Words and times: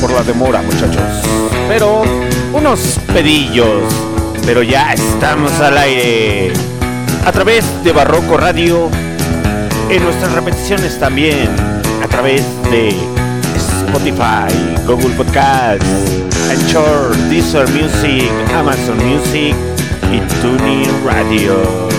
por 0.00 0.10
la 0.12 0.22
demora, 0.22 0.62
muchachos. 0.62 1.02
Pero 1.68 2.02
unos 2.52 2.98
pedillos. 3.12 3.82
Pero 4.44 4.62
ya 4.62 4.92
estamos 4.92 5.52
al 5.60 5.76
aire. 5.78 6.52
A 7.24 7.32
través 7.32 7.64
de 7.84 7.92
Barroco 7.92 8.36
Radio. 8.36 8.88
En 9.90 10.02
nuestras 10.02 10.32
repeticiones 10.32 10.98
también. 10.98 11.48
A 12.02 12.08
través 12.08 12.42
de 12.70 12.94
Spotify, 13.86 14.52
Google 14.86 15.14
Podcasts, 15.16 15.86
Anchor, 16.50 17.16
Deezer 17.28 17.68
Music, 17.68 18.30
Amazon 18.54 18.98
Music 18.98 19.54
y 20.12 20.20
Tuning 20.42 20.88
Radio. 21.04 21.95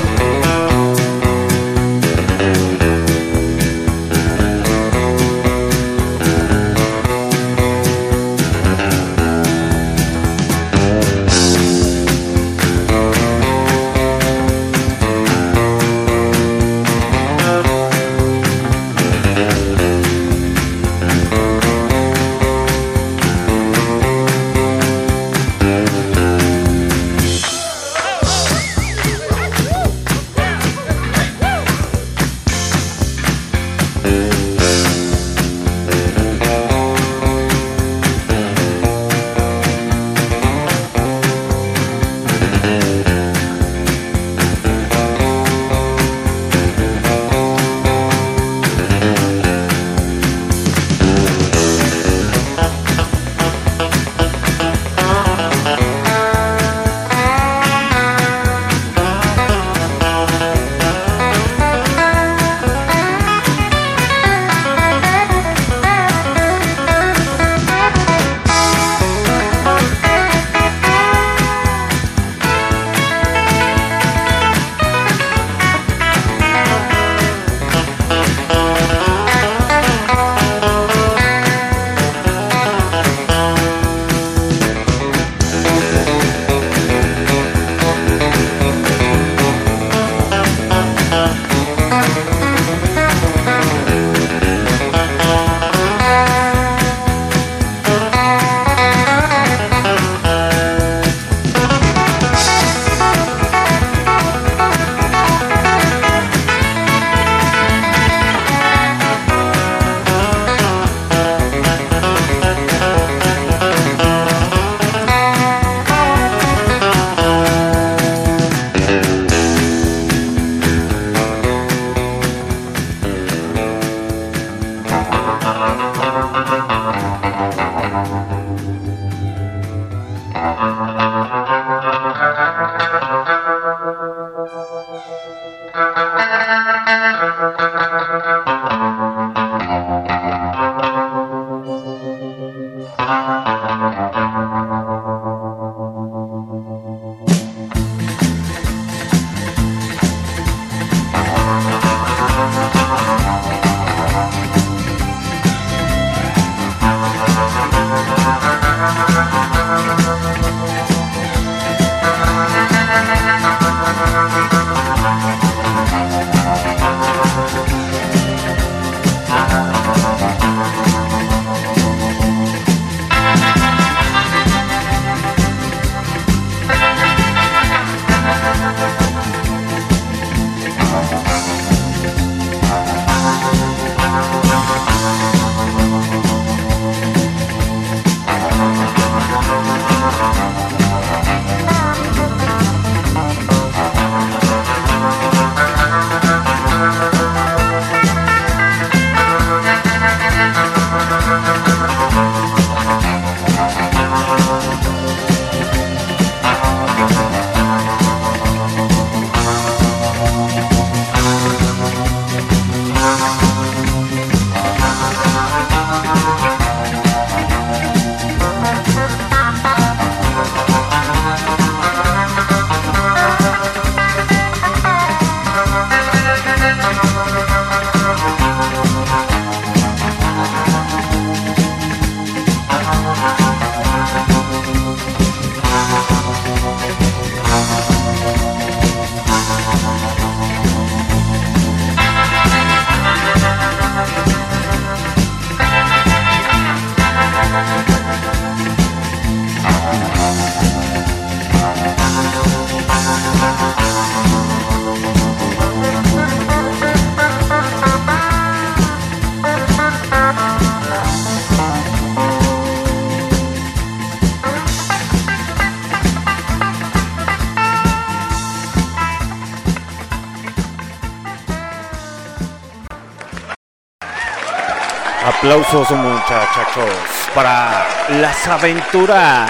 Aplausos 275.47 275.89
muchachos 275.91 276.91
para 277.33 277.87
las 278.19 278.45
aventuras 278.47 279.49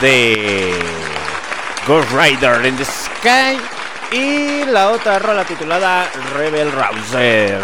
de 0.00 0.74
Ghost 1.86 2.10
Rider 2.10 2.66
in 2.66 2.76
the 2.76 2.84
Sky 2.84 3.56
y 4.10 4.64
la 4.64 4.90
otra 4.90 5.20
rola 5.20 5.44
titulada 5.44 6.10
Rebel 6.34 6.72
Rouser. 6.72 7.60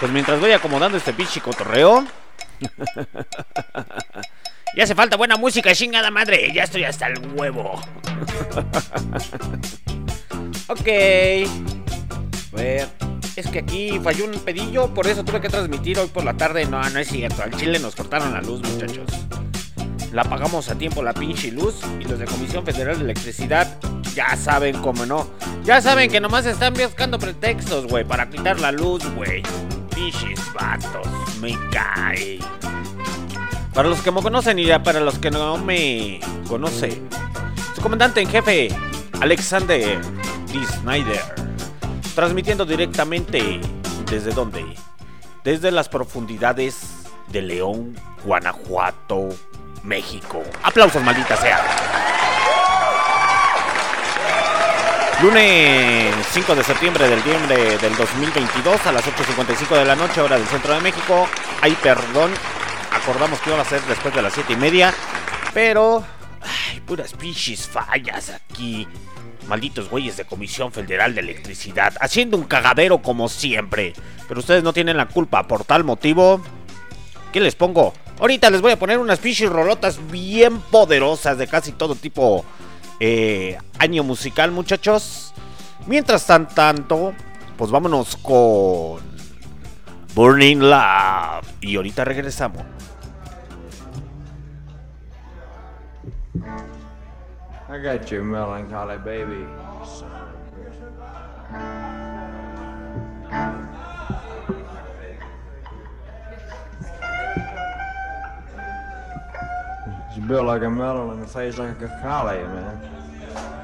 Pues 0.00 0.10
mientras 0.10 0.40
voy 0.40 0.50
acomodando 0.50 0.98
este 0.98 1.12
pinche 1.12 1.40
cotorreo. 1.40 2.04
ya 4.74 4.82
hace 4.82 4.96
falta 4.96 5.16
buena 5.16 5.36
música, 5.36 5.72
chingada 5.76 6.10
madre. 6.10 6.52
Ya 6.52 6.64
estoy 6.64 6.82
hasta 6.82 7.06
el 7.06 7.20
huevo. 7.36 7.74
ok. 10.66 10.88
Que 13.52 13.58
aquí 13.58 14.00
falló 14.02 14.24
un 14.24 14.32
pedillo, 14.40 14.92
por 14.94 15.06
eso 15.06 15.24
tuve 15.24 15.40
que 15.42 15.50
transmitir 15.50 15.98
hoy 15.98 16.08
por 16.08 16.24
la 16.24 16.34
tarde. 16.34 16.64
No, 16.64 16.82
no 16.88 16.98
es 16.98 17.08
cierto. 17.08 17.42
Al 17.42 17.54
Chile 17.54 17.78
nos 17.78 17.94
cortaron 17.94 18.32
la 18.32 18.40
luz, 18.40 18.62
muchachos. 18.62 19.04
La 20.10 20.24
pagamos 20.24 20.70
a 20.70 20.74
tiempo 20.74 21.02
la 21.02 21.12
pinche 21.12 21.52
luz 21.52 21.80
y 22.00 22.04
los 22.04 22.18
de 22.18 22.24
Comisión 22.24 22.64
Federal 22.64 22.96
de 22.96 23.04
Electricidad 23.04 23.78
ya 24.14 24.36
saben 24.36 24.80
cómo 24.80 25.04
no. 25.04 25.28
Ya 25.64 25.82
saben 25.82 26.10
que 26.10 26.18
nomás 26.18 26.46
están 26.46 26.72
buscando 26.72 27.18
pretextos, 27.18 27.86
güey, 27.86 28.04
para 28.04 28.28
quitar 28.30 28.58
la 28.58 28.72
luz, 28.72 29.04
güey. 29.14 29.42
Pinches 29.94 30.40
vatos, 30.54 31.06
me 31.40 31.54
cae. 31.70 32.38
Para 33.74 33.88
los 33.88 34.00
que 34.00 34.12
me 34.12 34.22
conocen 34.22 34.58
y 34.58 34.66
para 34.78 35.00
los 35.00 35.18
que 35.18 35.30
no 35.30 35.58
me 35.58 36.20
conocen, 36.48 37.08
su 37.74 37.82
comandante 37.82 38.20
en 38.22 38.28
jefe, 38.28 38.68
Alexander 39.20 40.00
D. 40.52 40.66
Snyder, 40.66 41.41
transmitiendo 42.14 42.64
directamente 42.64 43.60
desde 44.10 44.32
dónde? 44.32 44.64
Desde 45.44 45.70
las 45.70 45.88
profundidades 45.88 46.80
de 47.28 47.42
León, 47.42 47.96
Guanajuato, 48.24 49.28
México. 49.82 50.42
Aplausos, 50.62 51.02
maldita 51.02 51.36
sea. 51.36 51.60
Lunes 55.22 56.14
5 56.32 56.54
de 56.56 56.64
septiembre 56.64 57.08
del 57.08 57.22
del 57.22 57.96
2022 57.96 58.86
a 58.86 58.92
las 58.92 59.04
8.55 59.04 59.78
de 59.78 59.84
la 59.84 59.94
noche, 59.94 60.20
hora 60.20 60.36
del 60.36 60.48
centro 60.48 60.74
de 60.74 60.80
México. 60.80 61.28
Ay, 61.60 61.76
perdón, 61.80 62.32
acordamos 62.92 63.40
que 63.40 63.50
iba 63.50 63.60
a 63.60 63.64
ser 63.64 63.80
después 63.82 64.12
de 64.14 64.22
las 64.22 64.32
7 64.32 64.52
y 64.52 64.56
media, 64.56 64.92
pero... 65.54 66.04
Ay, 66.40 66.80
puras 66.80 67.12
pinches 67.12 67.68
fallas 67.68 68.30
aquí. 68.30 68.88
Malditos 69.52 69.90
güeyes 69.90 70.16
de 70.16 70.24
Comisión 70.24 70.72
Federal 70.72 71.14
de 71.14 71.20
Electricidad, 71.20 71.92
haciendo 72.00 72.38
un 72.38 72.44
cagadero 72.44 73.02
como 73.02 73.28
siempre. 73.28 73.92
Pero 74.26 74.40
ustedes 74.40 74.62
no 74.62 74.72
tienen 74.72 74.96
la 74.96 75.08
culpa, 75.08 75.46
por 75.46 75.64
tal 75.64 75.84
motivo... 75.84 76.40
¿Qué 77.34 77.40
les 77.40 77.54
pongo? 77.54 77.92
Ahorita 78.18 78.48
les 78.48 78.62
voy 78.62 78.72
a 78.72 78.78
poner 78.78 78.96
unas 78.96 79.18
pinches 79.18 79.50
rolotas 79.50 80.00
bien 80.10 80.58
poderosas 80.58 81.36
de 81.36 81.46
casi 81.48 81.72
todo 81.72 81.96
tipo 81.96 82.46
eh, 82.98 83.58
año 83.78 84.02
musical, 84.04 84.52
muchachos. 84.52 85.34
Mientras 85.86 86.26
tan 86.26 86.48
tanto, 86.48 87.12
pues 87.58 87.70
vámonos 87.70 88.16
con 88.16 89.02
Burning 90.14 90.60
Love. 90.60 91.46
Y 91.60 91.76
ahorita 91.76 92.06
regresamos. 92.06 92.62
I 97.72 97.78
got 97.78 98.10
your 98.10 98.22
melancholy 98.22 98.98
baby. 98.98 99.46
She's 110.14 110.22
built 110.24 110.44
like 110.44 110.60
a 110.60 110.68
melon 110.68 111.20
and 111.20 111.30
face 111.30 111.56
like 111.56 111.80
a 111.80 111.88
collie, 112.02 112.44
man. 112.44 113.61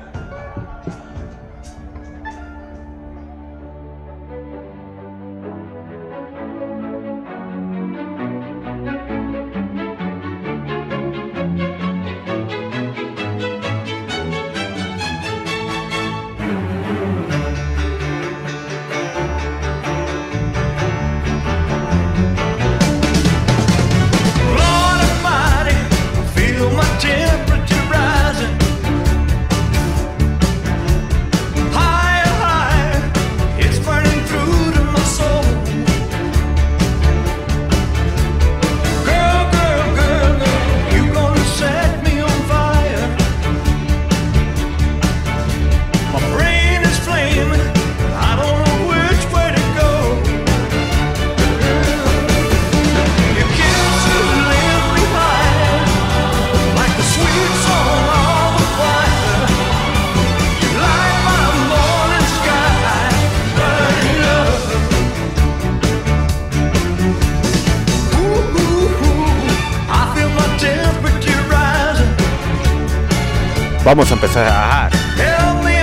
Vamos 73.89 74.11
a 74.11 74.15
empezar 74.17 74.47
a 74.47 74.91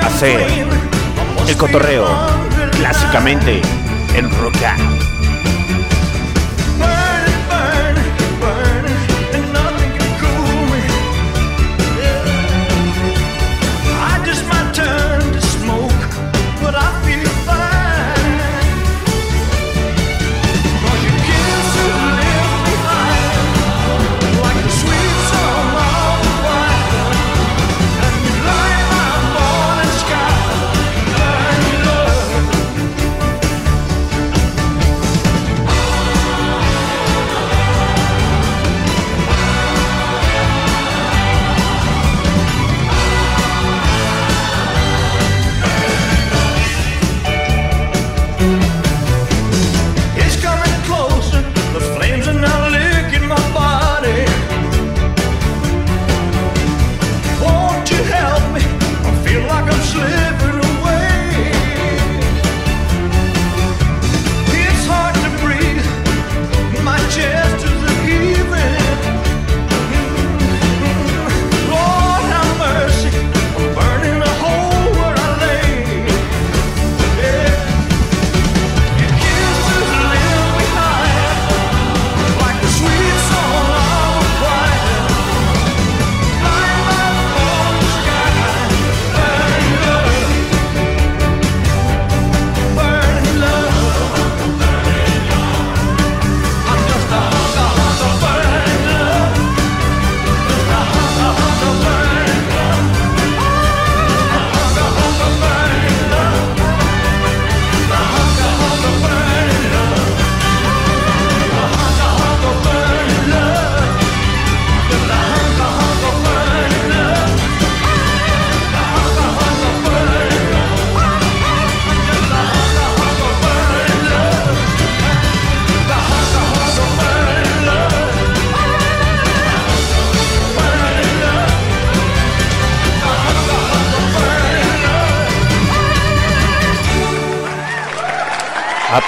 Hacer 0.06 0.46
el 1.48 1.58
cotorreo 1.58 2.06
clásicamente 2.74 3.64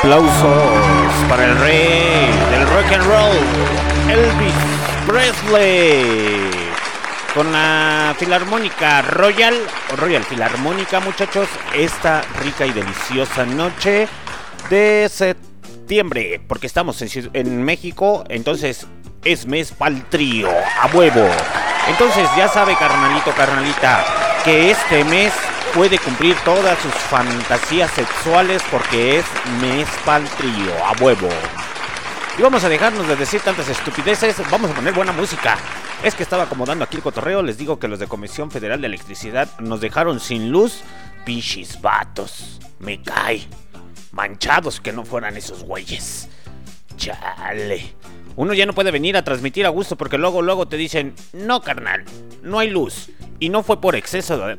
Aplausos 0.07 1.25
para 1.27 1.43
el 1.43 1.59
rey 1.59 2.31
del 2.49 2.65
rock 2.69 2.93
and 2.93 3.03
roll, 3.03 3.37
Elvis 4.09 4.53
Presley. 5.05 6.49
Con 7.33 7.51
la 7.51 8.15
Filarmónica 8.17 9.01
Royal, 9.01 9.53
o 9.91 9.97
Royal 9.97 10.23
Filarmónica, 10.23 11.01
muchachos, 11.01 11.49
esta 11.75 12.21
rica 12.41 12.65
y 12.65 12.71
deliciosa 12.71 13.45
noche 13.45 14.07
de 14.69 15.09
septiembre, 15.11 16.39
porque 16.47 16.67
estamos 16.67 17.01
en, 17.01 17.29
en 17.33 17.61
México, 17.63 18.23
entonces 18.29 18.87
es 19.25 19.45
mes 19.45 19.73
pa'l 19.73 20.05
trío, 20.05 20.47
a 20.49 20.87
huevo. 20.87 21.27
Entonces 21.89 22.29
ya 22.37 22.47
sabe, 22.47 22.77
carnalito, 22.77 23.31
carnalita, 23.31 24.05
que 24.45 24.71
este 24.71 25.03
mes 25.03 25.33
puede 25.77 25.99
cumplir 25.99 26.35
todas 26.43 26.79
sus 26.79 26.91
fantasías 26.91 27.91
sexuales 27.91 28.63
porque 28.71 29.19
es 29.19 29.25
mes 29.61 29.87
pa'l 30.03 30.27
trío, 30.29 30.73
a 30.83 30.93
huevo. 30.99 31.29
Y 32.35 32.41
vamos 32.41 32.63
a 32.63 32.69
dejarnos 32.69 33.07
de 33.07 33.15
decir 33.15 33.41
tantas 33.41 33.69
estupideces, 33.69 34.37
vamos 34.49 34.71
a 34.71 34.73
poner 34.73 34.91
buena 34.95 35.11
música. 35.11 35.55
Es 36.01 36.15
que 36.15 36.23
estaba 36.23 36.43
acomodando 36.43 36.83
aquí 36.83 36.97
el 36.97 37.03
cotorreo, 37.03 37.43
les 37.43 37.59
digo 37.59 37.77
que 37.77 37.87
los 37.87 37.99
de 37.99 38.07
Comisión 38.07 38.49
Federal 38.49 38.81
de 38.81 38.87
Electricidad 38.87 39.49
nos 39.59 39.79
dejaron 39.79 40.19
sin 40.19 40.49
luz. 40.49 40.81
Pinches 41.25 41.79
vatos, 41.79 42.59
me 42.79 42.99
cae. 43.03 43.47
Manchados 44.13 44.81
que 44.81 44.91
no 44.91 45.05
fueran 45.05 45.37
esos 45.37 45.63
güeyes. 45.63 46.27
Chale. 46.95 47.93
Uno 48.37 48.53
ya 48.53 48.67
no 48.67 48.73
puede 48.73 48.91
venir 48.91 49.17
a 49.17 49.23
transmitir 49.23 49.65
a 49.65 49.69
gusto 49.69 49.97
porque 49.97 50.19
luego, 50.19 50.43
luego 50.43 50.67
te 50.67 50.77
dicen, 50.77 51.15
no 51.33 51.61
carnal, 51.61 52.05
no 52.43 52.59
hay 52.59 52.69
luz. 52.69 53.09
Y 53.39 53.49
no 53.49 53.63
fue 53.63 53.81
por 53.81 53.95
exceso 53.95 54.37
de 54.37 54.57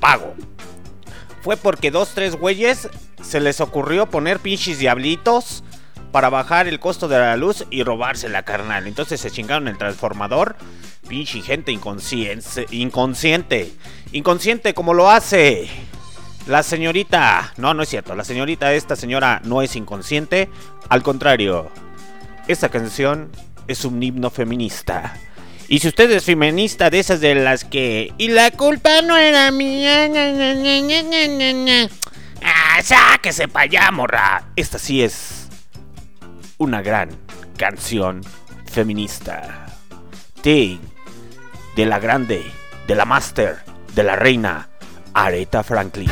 pago. 0.00 0.34
Fue 1.40 1.56
porque 1.56 1.92
dos, 1.92 2.10
tres 2.12 2.36
güeyes 2.36 2.88
se 3.22 3.40
les 3.40 3.60
ocurrió 3.60 4.10
poner 4.10 4.40
pinches 4.40 4.80
diablitos 4.80 5.62
para 6.10 6.28
bajar 6.28 6.66
el 6.66 6.80
costo 6.80 7.06
de 7.06 7.18
la 7.18 7.36
luz 7.36 7.64
y 7.70 7.84
robársela, 7.84 8.42
carnal. 8.42 8.88
Entonces 8.88 9.20
se 9.20 9.30
chingaron 9.30 9.68
el 9.68 9.78
transformador. 9.78 10.56
Pinche 11.08 11.40
gente 11.40 11.70
inconsciente. 11.70 12.66
Inconsciente. 12.72 13.72
Inconsciente 14.10 14.74
como 14.74 14.92
lo 14.92 15.08
hace. 15.08 15.68
La 16.48 16.64
señorita. 16.64 17.52
No, 17.58 17.74
no 17.74 17.84
es 17.84 17.88
cierto. 17.88 18.16
La 18.16 18.24
señorita, 18.24 18.72
esta 18.74 18.96
señora 18.96 19.40
no 19.44 19.62
es 19.62 19.76
inconsciente. 19.76 20.48
Al 20.88 21.04
contrario. 21.04 21.70
Esta 22.50 22.68
canción 22.68 23.30
es 23.68 23.84
un 23.84 24.02
himno 24.02 24.28
feminista. 24.28 25.14
Y 25.68 25.78
si 25.78 25.86
usted 25.86 26.10
es 26.10 26.24
feminista 26.24 26.90
de 26.90 26.98
esas 26.98 27.20
de 27.20 27.36
las 27.36 27.62
que... 27.62 28.12
Y 28.18 28.26
la 28.26 28.50
culpa 28.50 29.02
no 29.02 29.16
era 29.16 29.52
mía. 29.52 30.08
ña, 30.08 31.52
ña". 31.52 31.88
Ah, 32.42 32.82
sáquese 32.82 33.46
pa' 33.46 33.60
allá, 33.60 33.88
morra. 33.92 34.48
Esta 34.56 34.80
sí 34.80 35.00
es 35.00 35.46
una 36.58 36.82
gran 36.82 37.10
canción 37.56 38.22
feminista. 38.66 39.66
De 40.42 40.80
la 41.76 42.00
grande, 42.00 42.44
de 42.88 42.94
la 42.96 43.04
master, 43.04 43.58
de 43.94 44.02
la 44.02 44.16
reina, 44.16 44.70
Aretha 45.14 45.62
Franklin. 45.62 46.10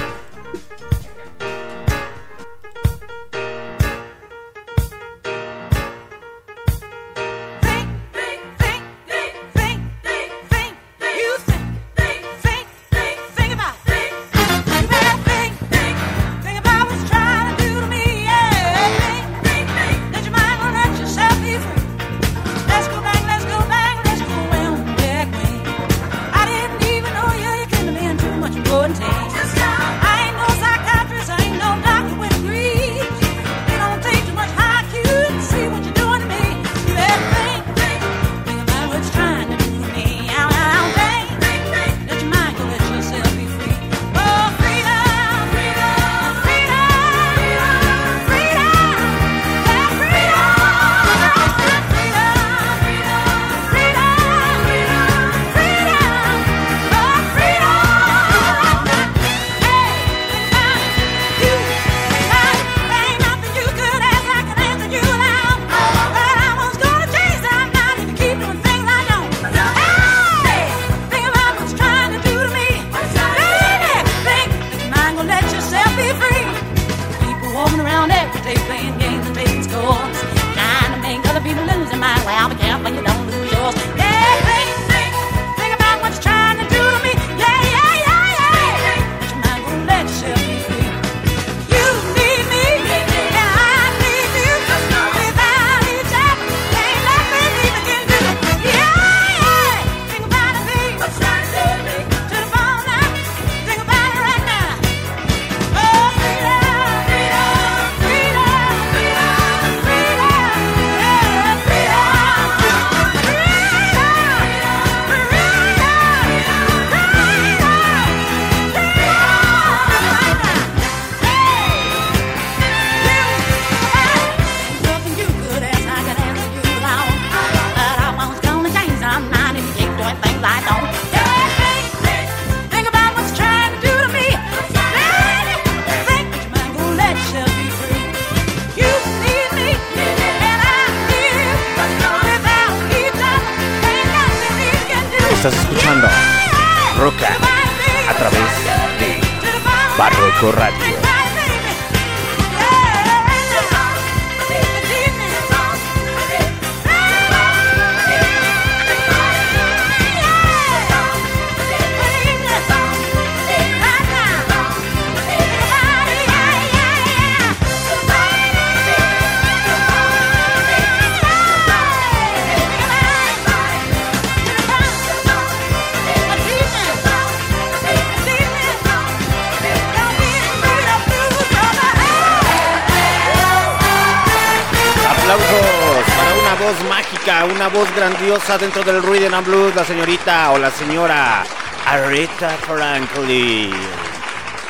Grandiosa 188.08 188.56
dentro 188.56 188.82
del 188.82 189.02
Rhythm 189.02 189.34
and 189.34 189.46
Blues, 189.46 189.74
la 189.74 189.84
señorita 189.84 190.52
o 190.52 190.58
la 190.58 190.70
señora 190.70 191.44
Aretha 191.84 192.50
Franklin. 192.56 193.74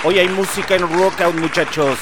Hoy 0.03 0.19
hay 0.19 0.29
música 0.29 0.75
en 0.75 0.83
Rockout, 0.83 1.37
muchachos. 1.37 1.99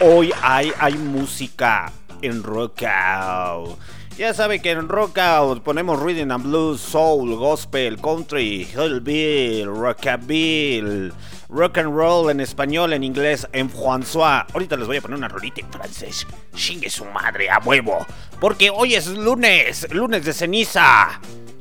hoy 0.00 0.32
hay, 0.40 0.72
hay 0.78 0.94
música 0.94 1.90
en 2.22 2.40
Rock 2.42 2.84
Out. 2.84 3.78
Ya 4.18 4.32
sabe 4.32 4.60
que 4.60 4.70
en 4.70 4.88
Rock 4.88 5.18
Out 5.18 5.62
ponemos 5.62 6.00
rhythm 6.00 6.30
and 6.30 6.42
blues, 6.42 6.80
soul, 6.80 7.36
gospel, 7.36 8.00
country, 8.00 8.64
hillbill, 8.64 9.66
rockabilly, 9.66 11.12
rock 11.50 11.76
and 11.76 11.94
roll 11.94 12.30
en 12.30 12.40
español, 12.40 12.94
en 12.94 13.04
inglés, 13.04 13.46
en 13.52 13.68
François. 13.68 14.46
Ahorita 14.54 14.76
les 14.78 14.86
voy 14.86 14.96
a 14.96 15.02
poner 15.02 15.18
una 15.18 15.28
rolita 15.28 15.60
en 15.60 15.70
francés. 15.70 16.26
Chingue 16.54 16.88
su 16.88 17.04
madre 17.04 17.50
a 17.50 17.58
huevo. 17.58 18.06
Porque 18.40 18.70
hoy 18.70 18.94
es 18.94 19.06
lunes, 19.06 19.86
lunes 19.92 20.24
de 20.24 20.32
ceniza, 20.32 21.20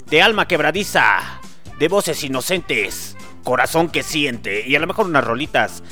de 0.09 0.21
alma 0.21 0.47
quebradiza, 0.47 1.41
de 1.77 1.89
voces 1.89 2.23
inocentes, 2.23 3.17
corazón 3.43 3.89
que 3.89 4.01
siente 4.01 4.65
y 4.65 4.77
a 4.77 4.79
lo 4.79 4.87
mejor 4.87 5.07
unas 5.07 5.25
rolitas 5.25 5.83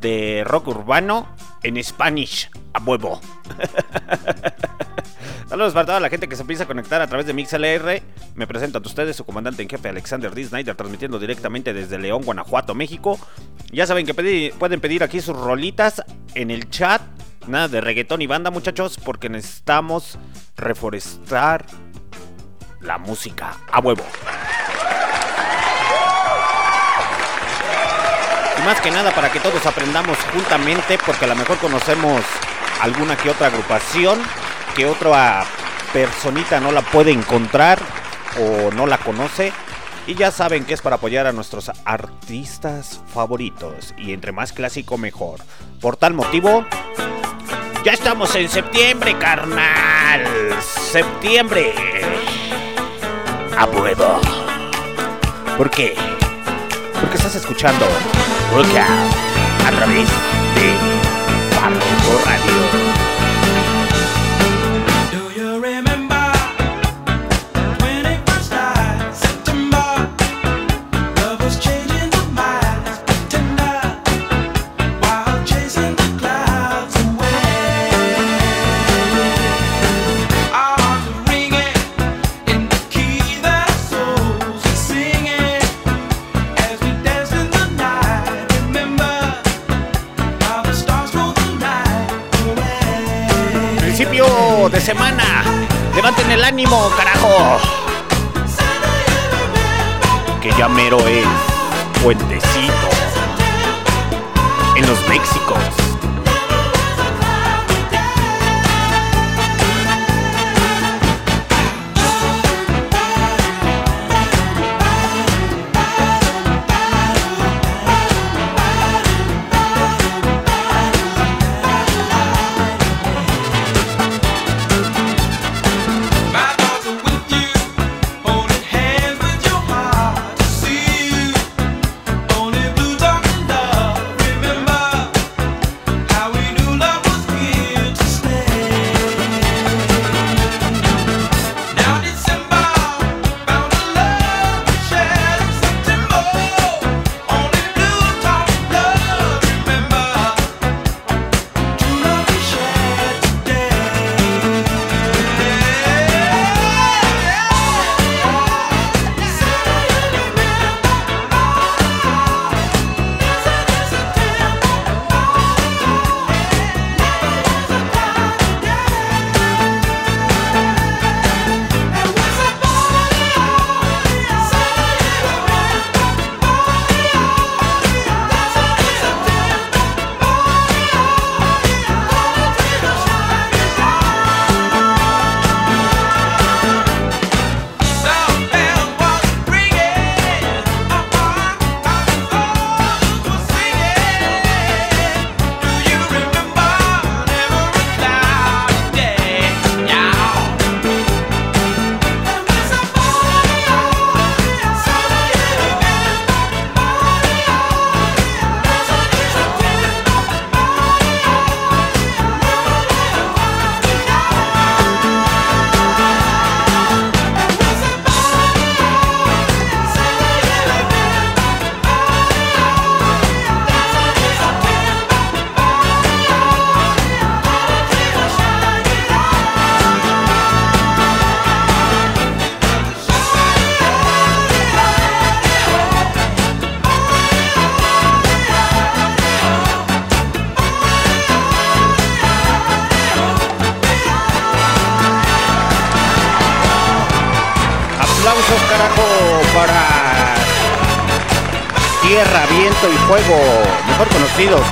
de 0.00 0.44
rock 0.46 0.68
urbano 0.68 1.34
en 1.64 1.82
Spanish 1.82 2.48
a 2.74 2.80
huevo. 2.80 3.20
Saludos 5.52 5.74
para 5.74 5.84
toda 5.84 6.00
la 6.00 6.08
gente 6.08 6.30
que 6.30 6.34
se 6.34 6.40
empieza 6.40 6.64
a 6.64 6.66
conectar 6.66 7.02
a 7.02 7.06
través 7.06 7.26
de 7.26 7.34
MixLR. 7.34 8.02
Me 8.36 8.46
presento 8.46 8.78
ante 8.78 8.88
ustedes 8.88 9.14
su 9.14 9.26
comandante 9.26 9.60
en 9.60 9.68
jefe 9.68 9.90
Alexander 9.90 10.34
D. 10.34 10.46
Snyder, 10.46 10.74
transmitiendo 10.74 11.18
directamente 11.18 11.74
desde 11.74 11.98
León, 11.98 12.22
Guanajuato, 12.22 12.74
México. 12.74 13.20
Ya 13.70 13.86
saben 13.86 14.06
que 14.06 14.14
pueden 14.58 14.80
pedir 14.80 15.02
aquí 15.02 15.20
sus 15.20 15.36
rolitas 15.36 16.02
en 16.34 16.50
el 16.50 16.70
chat. 16.70 17.02
Nada 17.48 17.68
de 17.68 17.82
reggaetón 17.82 18.22
y 18.22 18.26
banda, 18.26 18.50
muchachos, 18.50 18.98
porque 19.04 19.28
necesitamos 19.28 20.18
reforestar 20.56 21.66
la 22.80 22.96
música 22.96 23.58
a 23.70 23.80
huevo. 23.80 24.04
Y 28.58 28.62
más 28.64 28.80
que 28.80 28.90
nada 28.90 29.14
para 29.14 29.30
que 29.30 29.38
todos 29.38 29.66
aprendamos 29.66 30.16
juntamente, 30.32 30.98
porque 31.04 31.26
a 31.26 31.28
lo 31.28 31.36
mejor 31.36 31.58
conocemos 31.58 32.22
alguna 32.80 33.18
que 33.18 33.28
otra 33.28 33.48
agrupación, 33.48 34.18
que 34.74 34.86
otra 34.86 35.44
personita 35.92 36.60
no 36.60 36.72
la 36.72 36.82
puede 36.82 37.12
encontrar 37.12 37.78
o 38.38 38.70
no 38.72 38.86
la 38.86 38.98
conoce. 38.98 39.52
Y 40.06 40.14
ya 40.14 40.32
saben 40.32 40.64
que 40.64 40.74
es 40.74 40.82
para 40.82 40.96
apoyar 40.96 41.26
a 41.26 41.32
nuestros 41.32 41.70
artistas 41.84 43.00
favoritos. 43.12 43.94
Y 43.96 44.12
entre 44.12 44.32
más 44.32 44.52
clásico 44.52 44.98
mejor. 44.98 45.40
Por 45.80 45.96
tal 45.96 46.14
motivo, 46.14 46.64
ya 47.84 47.92
estamos 47.92 48.34
en 48.34 48.48
septiembre, 48.48 49.16
carnal. 49.18 50.24
Septiembre. 50.60 51.72
A 53.56 53.64
huevo. 53.66 54.20
¿Por 55.56 55.70
qué? 55.70 55.94
Porque 57.00 57.16
estás 57.16 57.34
escuchando 57.34 57.86
Rock 58.54 58.76
Out 58.76 59.66
a 59.66 59.70
través 59.70 60.08
de 60.54 60.91
de 94.72 94.80
semana. 94.80 95.44
Levanten 95.94 96.30
el 96.30 96.42
ánimo, 96.42 96.90
carajo. 96.96 97.58
Que 100.40 100.50
ya 100.52 100.68
mero 100.68 100.98
es 101.06 101.26
puentecito. 102.02 102.72
En 104.76 104.86
los 104.86 105.08
Méxicos. 105.08 105.81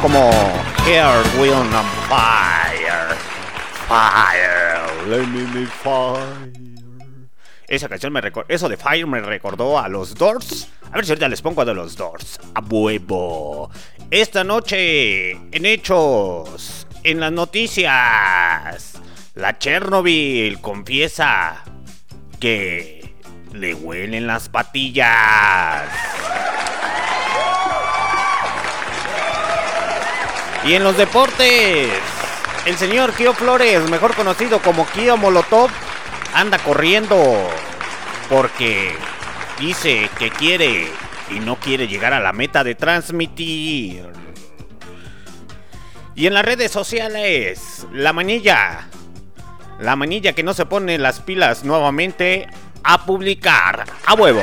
como 0.00 0.30
Air, 0.86 1.22
Wind 1.38 1.74
and 1.74 1.88
Fire. 2.08 3.16
Fire, 3.86 5.08
let 5.08 5.26
me 5.26 5.44
be 5.52 5.66
fire. 5.66 6.50
Esa 7.68 7.88
canción 7.88 8.12
me 8.12 8.20
recordó, 8.20 8.46
eso 8.48 8.68
de 8.68 8.76
Fire 8.76 9.06
me 9.06 9.20
recordó 9.20 9.78
a 9.78 9.88
los 9.88 10.14
Doors. 10.14 10.68
A 10.90 10.96
ver 10.96 11.04
si 11.04 11.12
ahorita 11.12 11.28
les 11.28 11.42
pongo 11.42 11.62
a 11.62 11.64
los 11.66 11.96
Doors. 11.96 12.40
A 12.54 12.60
huevo. 12.60 13.70
Esta 14.10 14.42
noche, 14.42 15.32
en 15.32 15.66
hechos, 15.66 16.86
en 17.04 17.20
las 17.20 17.32
noticias, 17.32 18.94
la 19.34 19.58
Chernobyl 19.58 20.60
confiesa 20.60 21.62
que 22.40 23.14
le 23.52 23.74
huelen 23.74 24.26
las 24.26 24.48
patillas. 24.48 25.90
Y 30.64 30.74
en 30.74 30.84
los 30.84 30.96
deportes, 30.96 31.88
el 32.66 32.76
señor 32.76 33.14
Kio 33.14 33.32
Flores, 33.32 33.88
mejor 33.88 34.14
conocido 34.14 34.60
como 34.60 34.86
Kio 34.86 35.16
Molotov, 35.16 35.70
anda 36.34 36.58
corriendo 36.58 37.48
porque 38.28 38.94
dice 39.58 40.08
que 40.18 40.30
quiere 40.30 40.88
y 41.30 41.40
no 41.40 41.56
quiere 41.56 41.88
llegar 41.88 42.12
a 42.12 42.20
la 42.20 42.32
meta 42.32 42.62
de 42.62 42.74
transmitir. 42.74 44.06
Y 46.14 46.26
en 46.26 46.34
las 46.34 46.44
redes 46.44 46.70
sociales, 46.70 47.86
la 47.92 48.12
manilla, 48.12 48.88
la 49.80 49.96
manilla 49.96 50.34
que 50.34 50.42
no 50.42 50.52
se 50.52 50.66
pone 50.66 50.98
las 50.98 51.20
pilas 51.20 51.64
nuevamente 51.64 52.46
a 52.84 53.06
publicar 53.06 53.84
a 54.04 54.14
huevo. 54.14 54.42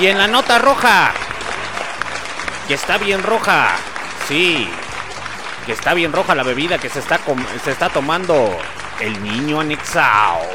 Y 0.00 0.06
en 0.06 0.18
la 0.18 0.26
nota 0.26 0.58
roja, 0.58 1.12
que 2.72 2.76
está 2.76 2.96
bien 2.96 3.22
roja. 3.22 3.76
Sí, 4.26 4.66
que 5.66 5.72
está 5.72 5.92
bien 5.92 6.10
roja 6.10 6.34
la 6.34 6.42
bebida 6.42 6.78
que 6.78 6.88
se 6.88 7.00
está, 7.00 7.20
se 7.62 7.70
está 7.70 7.90
tomando 7.90 8.48
el 8.98 9.22
niño 9.22 9.60
anexao. 9.60 10.40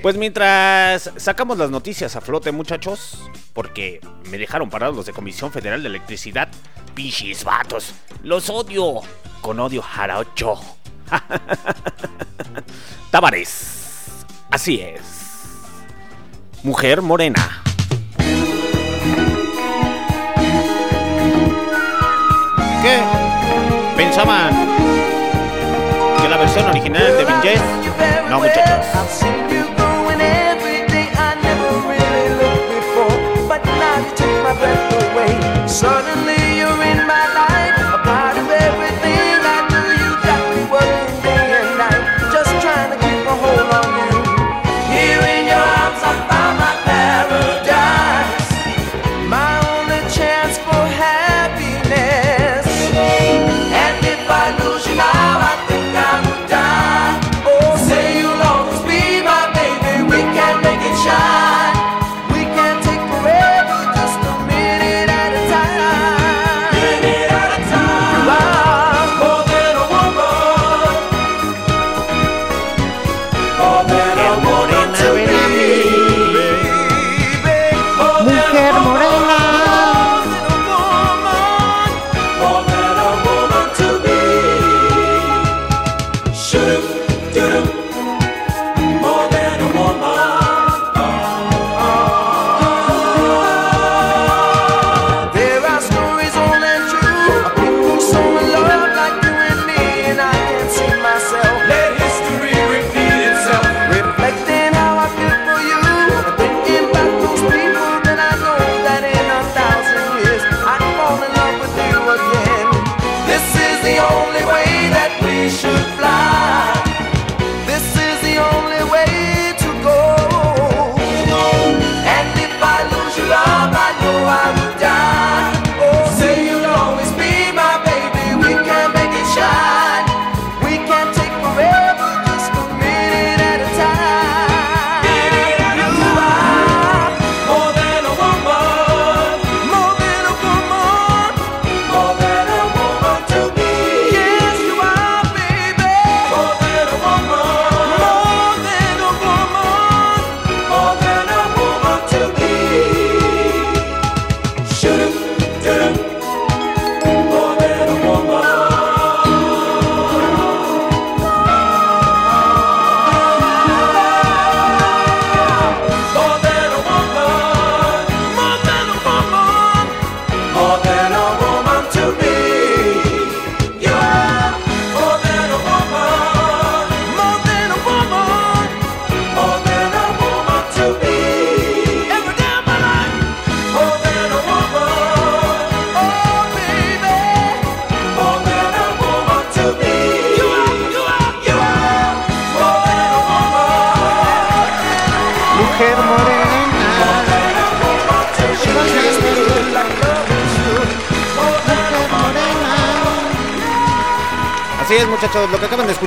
Pues 0.00 0.16
mientras 0.16 1.10
sacamos 1.16 1.58
las 1.58 1.70
noticias 1.70 2.16
a 2.16 2.22
flote, 2.22 2.52
muchachos, 2.52 3.18
porque 3.52 4.00
me 4.30 4.38
dejaron 4.38 4.70
parados 4.70 4.96
los 4.96 5.06
de 5.06 5.12
Comisión 5.12 5.50
Federal 5.50 5.82
de 5.82 5.88
Electricidad, 5.88 6.48
pichis 6.94 7.42
vatos, 7.42 7.92
los 8.22 8.48
odio 8.48 9.00
con 9.42 9.58
odio 9.58 9.82
jaraocho. 9.82 10.54
Tavares, 13.10 14.24
así 14.50 14.80
es. 14.80 15.02
Mujer 16.62 17.02
morena. 17.02 17.64
qué 22.88 22.98
pensaban 23.96 24.50
que 26.20 26.28
la 26.28 26.36
versión 26.36 26.66
original 26.66 27.16
de 27.16 27.24
Vinjet. 27.24 27.60
No, 28.30 28.38
muchachos. 28.38 28.86
Suddenly 35.66 36.37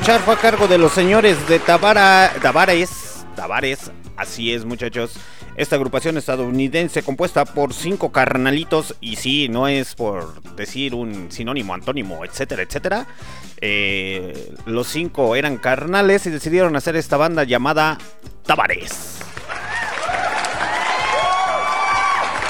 escuchar 0.02 0.22
fue 0.22 0.34
a 0.34 0.38
cargo 0.38 0.68
de 0.68 0.80
los 0.80 0.94
señores 0.94 1.48
de 1.48 1.60
Tabara, 1.60 2.34
Tavares, 2.42 3.24
Tavares, 3.36 3.92
así 4.18 4.52
es 4.52 4.66
muchachos. 4.66 5.14
Esta 5.56 5.76
agrupación 5.76 6.18
estadounidense 6.18 7.04
compuesta 7.04 7.46
por 7.46 7.72
cinco 7.72 8.12
carnalitos, 8.12 8.96
y 9.00 9.18
sí, 9.18 9.48
no 9.48 9.68
es 9.68 9.94
por 9.94 10.42
decir 10.56 10.96
un 10.96 11.32
sinónimo, 11.32 11.76
antónimo, 11.76 12.26
etcétera, 12.26 12.64
etcétera. 12.64 13.06
Eh, 13.58 14.56
los 14.66 14.88
cinco 14.88 15.36
eran 15.36 15.58
carnales 15.58 16.26
y 16.26 16.32
decidieron 16.32 16.76
hacer 16.76 16.96
esta 16.96 17.18
banda 17.18 17.44
llamada 17.44 18.00
Tavares. 18.44 19.20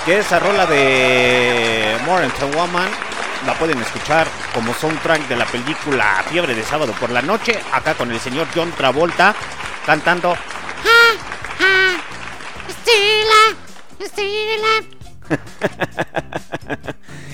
Que 0.05 0.19
esa 0.19 0.39
rola 0.39 0.67
de 0.67 1.97
More 2.05 2.29
Woman 2.55 3.10
la 3.45 3.57
pueden 3.57 3.79
escuchar 3.79 4.27
como 4.53 4.73
soundtrack 4.73 5.27
de 5.27 5.35
la 5.35 5.45
película 5.45 6.23
Fiebre 6.29 6.55
de 6.55 6.63
Sábado 6.63 6.93
por 6.99 7.09
la 7.09 7.21
Noche, 7.21 7.59
acá 7.71 7.95
con 7.95 8.11
el 8.11 8.19
señor 8.19 8.47
John 8.53 8.71
Travolta 8.71 9.35
cantando. 9.85 10.35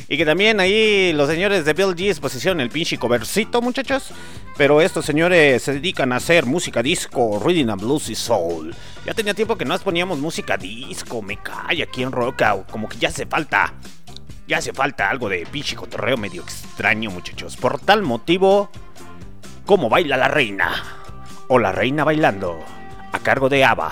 Y 0.09 0.15
que 0.15 0.25
también 0.25 0.61
ahí 0.61 1.11
los 1.11 1.29
señores 1.29 1.65
de 1.65 1.73
Bill 1.73 1.93
G's 1.93 2.45
el 2.45 2.69
pinche 2.69 2.97
covercito, 2.97 3.61
muchachos. 3.61 4.11
Pero 4.57 4.81
estos 4.81 5.05
señores 5.05 5.61
se 5.61 5.73
dedican 5.73 6.13
a 6.13 6.15
hacer 6.15 6.45
música 6.45 6.81
disco, 6.81 7.41
reading 7.43 7.67
and 7.67 7.81
blues 7.81 8.09
y 8.09 8.15
soul. 8.15 8.73
Ya 9.05 9.13
tenía 9.13 9.33
tiempo 9.33 9.57
que 9.57 9.65
no 9.65 9.73
nos 9.73 9.83
poníamos 9.83 10.19
música 10.19 10.57
disco, 10.57 11.21
me 11.21 11.37
calla 11.37 11.83
aquí 11.83 12.03
en 12.03 12.11
Rock 12.11 12.41
Out, 12.41 12.71
como 12.71 12.87
que 12.87 12.97
ya 12.97 13.09
hace 13.09 13.25
falta. 13.25 13.73
Ya 14.47 14.59
hace 14.59 14.71
falta 14.71 15.09
algo 15.09 15.27
de 15.27 15.45
pinche 15.45 15.75
cotorreo 15.75 16.15
medio 16.15 16.41
extraño, 16.41 17.11
muchachos. 17.11 17.57
Por 17.57 17.79
tal 17.79 18.03
motivo, 18.03 18.69
¿cómo 19.65 19.89
baila 19.89 20.15
la 20.15 20.29
reina? 20.29 20.71
O 21.49 21.59
la 21.59 21.73
reina 21.73 22.05
bailando, 22.05 22.57
a 23.11 23.19
cargo 23.19 23.49
de 23.49 23.65
Ava. 23.65 23.91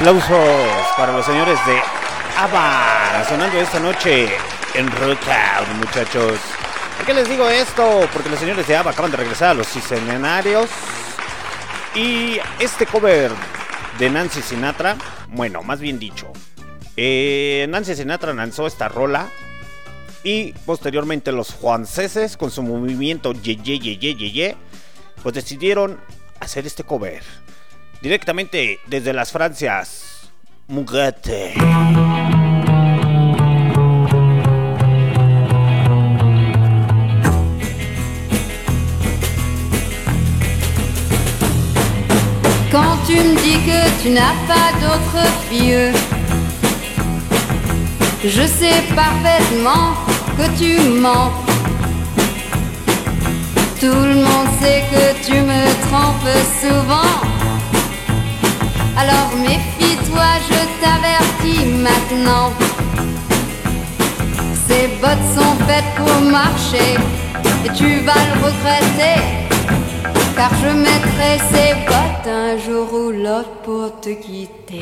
Aplausos 0.00 0.86
para 0.96 1.12
los 1.12 1.26
señores 1.26 1.58
de 1.66 1.78
ABBA 2.38 3.22
sonando 3.28 3.60
esta 3.60 3.78
noche 3.78 4.28
en 4.72 4.90
Rookout, 4.92 5.68
muchachos. 5.76 6.38
¿Por 6.96 7.04
qué 7.04 7.12
les 7.12 7.28
digo 7.28 7.46
esto? 7.46 8.08
Porque 8.10 8.30
los 8.30 8.38
señores 8.38 8.66
de 8.66 8.76
ABBA 8.76 8.92
acaban 8.92 9.10
de 9.10 9.18
regresar 9.18 9.50
a 9.50 9.54
los 9.54 9.76
escenarios 9.76 10.70
y 11.94 12.38
este 12.58 12.86
cover 12.86 13.30
de 13.98 14.08
Nancy 14.08 14.40
Sinatra, 14.40 14.96
bueno, 15.28 15.62
más 15.62 15.80
bien 15.80 15.98
dicho, 15.98 16.32
eh, 16.96 17.66
Nancy 17.68 17.94
Sinatra 17.94 18.32
lanzó 18.32 18.66
esta 18.66 18.88
rola 18.88 19.28
y 20.24 20.52
posteriormente 20.64 21.30
los 21.30 21.54
franceses 21.54 22.38
con 22.38 22.50
su 22.50 22.62
movimiento 22.62 23.34
ye 23.34 23.54
ye 23.56 23.78
ye 23.78 23.98
ye 23.98 24.14
ye 24.14 24.32
ye, 24.32 24.56
pues 25.22 25.34
decidieron 25.34 26.00
hacer 26.40 26.66
este 26.66 26.84
cover 26.84 27.22
directamente 28.02 28.80
desde 28.86 29.12
las 29.12 29.30
Francias. 29.30 30.30
Mugate. 30.68 31.54
Quand 42.70 42.96
tu 43.06 43.16
me 43.16 43.34
dis 43.42 43.58
que 43.66 44.02
tu 44.02 44.10
n'as 44.10 44.34
pas 44.46 44.70
d'autre 44.80 45.26
fille, 45.48 45.92
je 48.24 48.46
sais 48.46 48.82
parfaitement 48.94 49.94
que 50.36 50.46
tu 50.56 50.78
mens. 51.00 51.32
Tout 53.80 53.86
le 53.86 54.14
monde 54.14 54.48
sait 54.60 54.84
que 54.92 55.26
tu 55.26 55.40
me 55.40 55.64
trompes 55.88 56.36
souvent. 56.60 57.39
Alors 58.96 59.32
méfie-toi, 59.36 60.30
je 60.48 60.60
t'avertis 60.80 61.66
maintenant. 61.66 62.52
Ces 64.66 64.88
bottes 65.00 65.28
sont 65.34 65.56
faites 65.66 65.94
pour 65.96 66.20
marcher 66.30 66.96
et 67.64 67.72
tu 67.74 68.00
vas 68.00 68.22
le 68.28 68.44
regretter. 68.44 69.20
Car 70.36 70.50
je 70.62 70.68
mettrai 70.68 71.38
ces 71.50 71.74
bottes 71.86 72.26
un 72.26 72.56
jour 72.58 72.88
ou 72.92 73.10
l'autre 73.10 73.50
pour 73.64 74.00
te 74.00 74.10
quitter. 74.10 74.80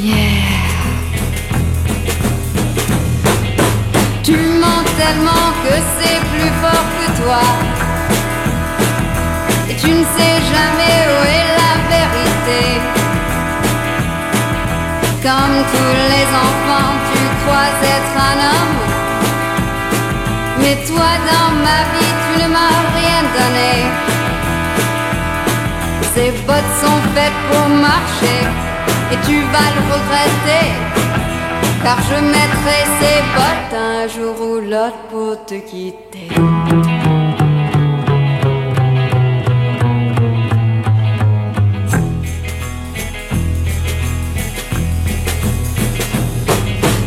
Yeah. 0.00 0.38
Tu 4.22 4.34
tellement 4.98 5.52
que 5.64 5.74
c'est 5.98 6.20
plus 6.32 6.52
fort 6.60 6.97
toi. 7.18 7.42
Et 9.70 9.74
tu 9.76 9.90
ne 9.90 10.04
sais 10.14 10.36
jamais 10.52 10.98
où 11.14 11.18
est 11.38 11.50
la 11.62 11.74
vérité. 11.94 12.62
Comme 15.26 15.56
tous 15.72 15.94
les 16.12 16.26
enfants, 16.46 16.94
tu 17.10 17.20
crois 17.40 17.72
être 17.96 18.16
un 18.32 18.38
homme. 18.50 18.78
Mais 20.60 20.76
toi, 20.88 21.10
dans 21.30 21.50
ma 21.66 21.80
vie, 21.92 22.14
tu 22.24 22.32
ne 22.42 22.48
m'as 22.54 22.78
rien 22.98 23.22
donné. 23.38 23.72
Ces 26.14 26.30
bottes 26.46 26.74
sont 26.82 27.00
faites 27.14 27.40
pour 27.50 27.68
marcher. 27.68 28.40
Et 29.12 29.18
tu 29.26 29.36
vas 29.52 29.68
le 29.76 29.82
regretter. 29.92 30.66
Car 31.82 31.98
je 32.02 32.18
mettrai 32.20 32.80
ces 32.98 33.18
bottes 33.34 33.74
un 33.74 34.08
jour 34.08 34.34
ou 34.40 34.54
l'autre 34.60 35.02
pour 35.10 35.44
te 35.46 35.54
quitter. 35.54 36.28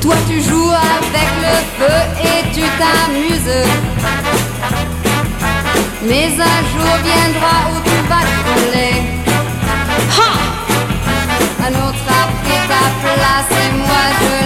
Toi 0.01 0.15
tu 0.27 0.41
joues 0.41 0.71
avec 0.71 1.29
le 1.45 1.55
feu 1.77 1.99
et 2.23 2.41
tu 2.55 2.63
t'amuses. 2.79 3.67
Mais 6.03 6.25
un 6.25 6.61
jour 6.71 6.93
viendra 7.03 7.55
où 7.69 7.75
tu 7.83 7.97
vas 8.09 8.25
te 8.29 8.37
brûler. 8.47 8.95
Ha! 10.17 10.31
Un 11.67 11.73
autre 11.87 12.05
a 12.09 12.23
pris 12.41 12.61
ta 12.67 12.83
place 13.03 13.51
et 13.51 13.71
moi 13.77 14.03
je 14.19 14.40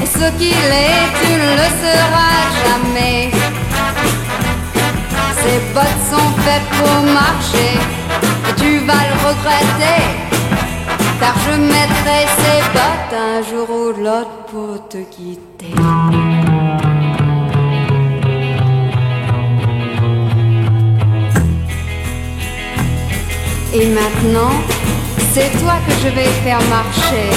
Et 0.00 0.06
ce 0.06 0.30
qu'il 0.38 0.68
est, 0.86 1.08
tu 1.20 1.32
ne 1.32 1.50
le 1.60 1.68
seras 1.82 2.40
jamais. 2.64 3.30
Ces 5.42 5.58
bottes 5.74 6.02
sont 6.12 6.30
faites 6.44 6.68
pour 6.78 6.96
marcher 7.20 7.72
et 8.48 8.54
tu 8.56 8.78
vas 8.86 9.02
le 9.10 9.16
regretter. 9.26 10.02
Car 11.20 11.34
je 11.46 11.54
mettrai 11.58 12.20
ces 12.38 12.60
bottes 12.74 13.14
un 13.30 13.42
jour 13.42 13.68
ou 13.70 14.02
l'autre 14.02 14.38
pour 14.50 14.88
te 14.88 14.98
quitter. 14.98 15.74
Et 23.74 23.86
maintenant, 23.86 24.54
c'est 25.38 25.58
toi 25.60 25.74
que 25.86 25.92
je 26.02 26.08
vais 26.08 26.30
faire 26.42 26.60
marcher. 26.62 27.30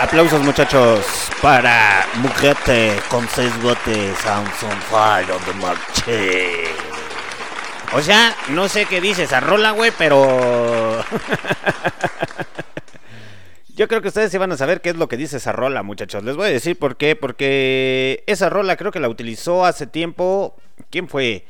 Aplausos 0.00 0.40
muchachos 0.40 1.04
para 1.42 2.06
Mujete 2.22 3.00
con 3.10 3.28
seis 3.28 3.52
botes 3.62 4.18
Sounds 4.24 4.62
on 4.62 4.78
fire 4.90 5.30
on 5.30 5.42
the 5.44 5.54
marche. 5.60 6.74
O 7.94 8.00
sea, 8.00 8.34
no 8.48 8.68
sé 8.68 8.86
qué 8.86 9.02
dice 9.02 9.24
esa 9.24 9.40
rola, 9.40 9.72
güey, 9.72 9.92
pero... 9.98 11.04
Yo 13.82 13.88
creo 13.88 14.00
que 14.00 14.06
ustedes 14.06 14.30
sí 14.30 14.38
van 14.38 14.52
a 14.52 14.56
saber 14.56 14.80
qué 14.80 14.90
es 14.90 14.96
lo 14.96 15.08
que 15.08 15.16
dice 15.16 15.38
esa 15.38 15.50
rola, 15.50 15.82
muchachos. 15.82 16.22
Les 16.22 16.36
voy 16.36 16.46
a 16.46 16.52
decir 16.52 16.78
por 16.78 16.96
qué. 16.96 17.16
Porque 17.16 18.22
esa 18.28 18.48
rola 18.48 18.76
creo 18.76 18.92
que 18.92 19.00
la 19.00 19.08
utilizó 19.08 19.64
hace 19.64 19.88
tiempo. 19.88 20.54
¿Quién 20.88 21.08
fue? 21.08 21.46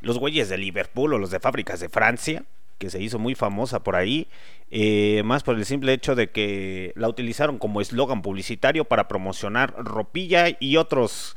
Los 0.00 0.18
güeyes 0.18 0.48
de 0.48 0.56
Liverpool 0.56 1.12
o 1.12 1.18
los 1.18 1.30
de 1.30 1.40
fábricas 1.40 1.78
de 1.80 1.90
Francia. 1.90 2.44
Que 2.78 2.88
se 2.88 3.02
hizo 3.02 3.18
muy 3.18 3.34
famosa 3.34 3.84
por 3.84 3.96
ahí. 3.96 4.28
eh, 4.70 5.20
más 5.26 5.42
por 5.42 5.56
el 5.56 5.66
simple 5.66 5.92
hecho 5.92 6.14
de 6.14 6.30
que 6.30 6.94
la 6.96 7.06
utilizaron 7.06 7.58
como 7.58 7.82
eslogan 7.82 8.22
publicitario 8.22 8.86
para 8.86 9.06
promocionar 9.06 9.74
ropilla 9.76 10.46
y 10.58 10.78
otros 10.78 11.36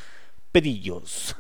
pedillos. 0.54 1.36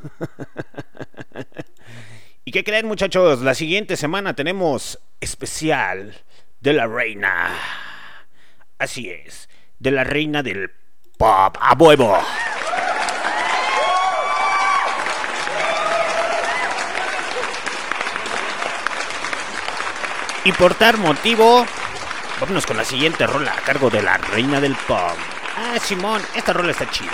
¿Y 2.43 2.51
qué 2.51 2.65
creen, 2.65 2.88
muchachos? 2.88 3.39
La 3.39 3.54
siguiente 3.54 3.95
semana 3.95 4.36
tenemos 4.36 4.99
especial 5.21 6.13
de 6.60 6.73
la 6.73 6.88
reina. 6.88 7.51
Así 8.81 9.11
es, 9.11 9.47
de 9.77 9.91
la 9.91 10.03
reina 10.03 10.41
del 10.41 10.71
pop 11.15 11.55
a 11.61 11.73
huevo. 11.77 12.17
Y 20.43 20.51
por 20.53 20.73
tal 20.73 20.97
motivo, 20.97 21.63
vámonos 22.39 22.65
con 22.65 22.75
la 22.75 22.84
siguiente 22.84 23.27
rola 23.27 23.53
a 23.53 23.61
cargo 23.61 23.91
de 23.91 24.01
la 24.01 24.17
reina 24.17 24.59
del 24.59 24.75
pop. 24.88 25.15
Ah, 25.57 25.77
Simón, 25.79 26.23
esta 26.36 26.51
rola 26.51 26.71
está 26.71 26.89
chida. 26.89 27.11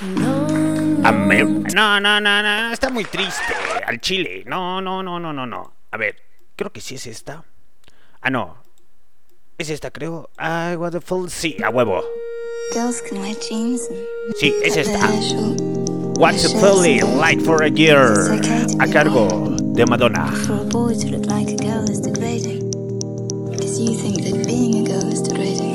No, 0.00 1.98
no, 2.00 2.20
no, 2.20 2.20
no, 2.20 2.72
está 2.72 2.90
muy 2.90 3.04
triste. 3.04 3.52
Al 3.84 4.00
chile. 4.00 4.44
No, 4.46 4.80
no, 4.80 5.02
no, 5.02 5.18
no, 5.18 5.32
no, 5.32 5.44
no. 5.44 5.74
A 5.90 5.96
ver, 5.96 6.22
creo 6.54 6.70
que 6.70 6.80
sí 6.80 6.94
es 6.94 7.08
esta. 7.08 7.42
Ah, 8.20 8.30
no. 8.30 8.63
Es 9.56 9.70
esta, 9.70 9.90
creo. 9.90 10.30
Ah, 10.36 10.74
what 10.76 10.92
the 10.92 11.00
full. 11.00 11.28
Sí, 11.28 11.56
a 11.62 11.70
huevo. 11.70 12.02
Girls 12.72 13.00
can 13.00 13.20
wear 13.20 13.34
jeans 13.36 13.88
and 13.88 14.34
Sí, 14.36 14.52
es 14.64 14.76
esta. 14.76 14.98
What's 16.18 16.44
a 16.44 16.48
feeling 16.58 17.18
like 17.18 17.40
for 17.40 17.62
a 17.62 17.70
year? 17.70 18.32
A 18.80 18.88
cargo 18.92 19.56
de 19.74 19.86
Madonna. 19.86 20.26
For 20.46 20.54
a 20.54 20.64
boy 20.64 20.94
to 20.94 21.08
look 21.08 21.26
like 21.26 21.48
a 21.50 21.56
girl 21.56 21.88
is 21.88 22.00
degrading. 22.00 22.68
Because 23.50 23.78
you 23.78 23.94
think 23.96 24.24
that 24.24 24.44
being 24.44 24.86
a 24.86 24.90
girl 24.90 25.12
is 25.12 25.22
degrading. 25.22 25.73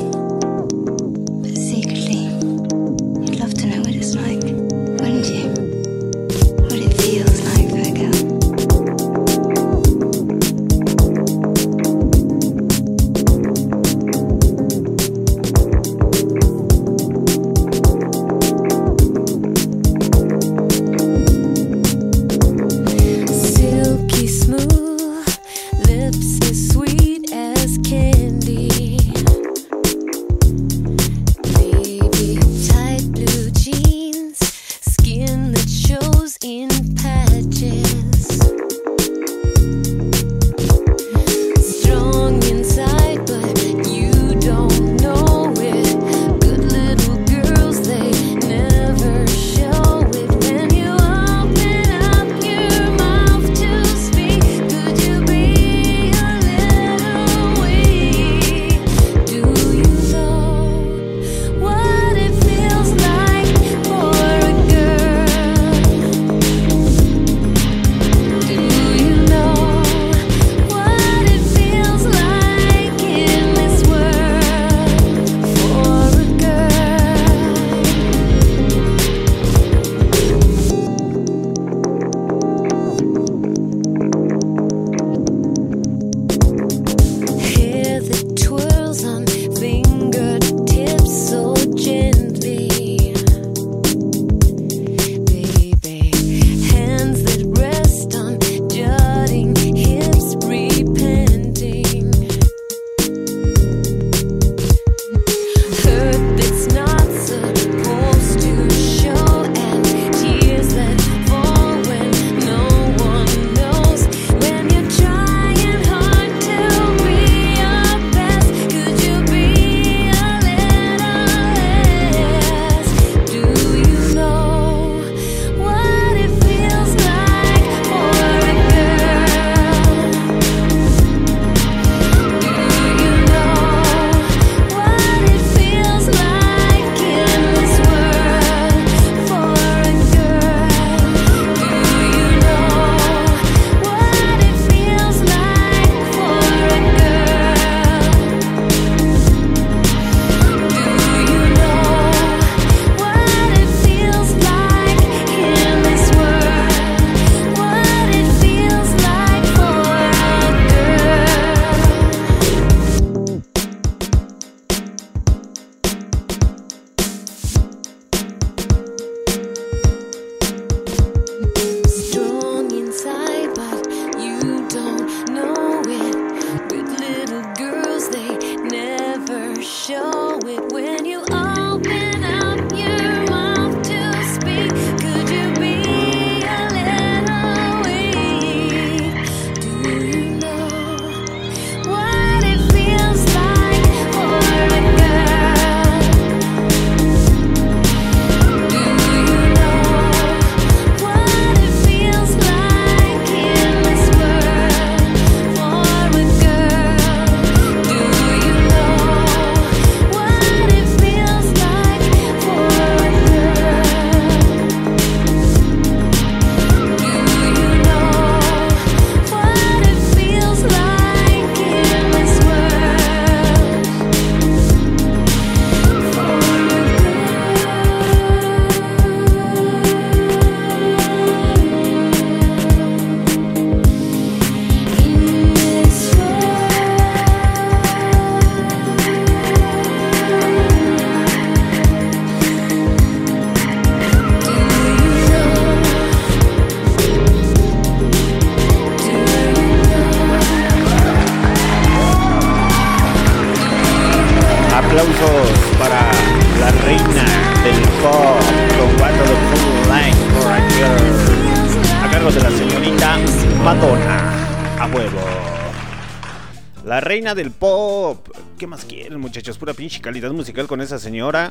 Reina 267.10 267.34
del 267.34 267.50
pop. 267.50 268.28
¿Qué 268.56 268.68
más 268.68 268.84
quieren, 268.84 269.18
muchachos? 269.18 269.58
Pura 269.58 269.74
pinche 269.74 270.00
calidad 270.00 270.30
musical 270.30 270.68
con 270.68 270.80
esa 270.80 270.96
señora. 270.96 271.50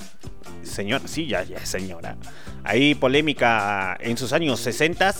Señora, 0.63 1.05
sí, 1.05 1.27
ya, 1.27 1.43
ya, 1.43 1.65
señora. 1.65 2.15
Ahí 2.63 2.95
polémica 2.95 3.97
en 3.99 4.15
sus 4.15 4.31
años 4.31 4.61
60 4.61 5.13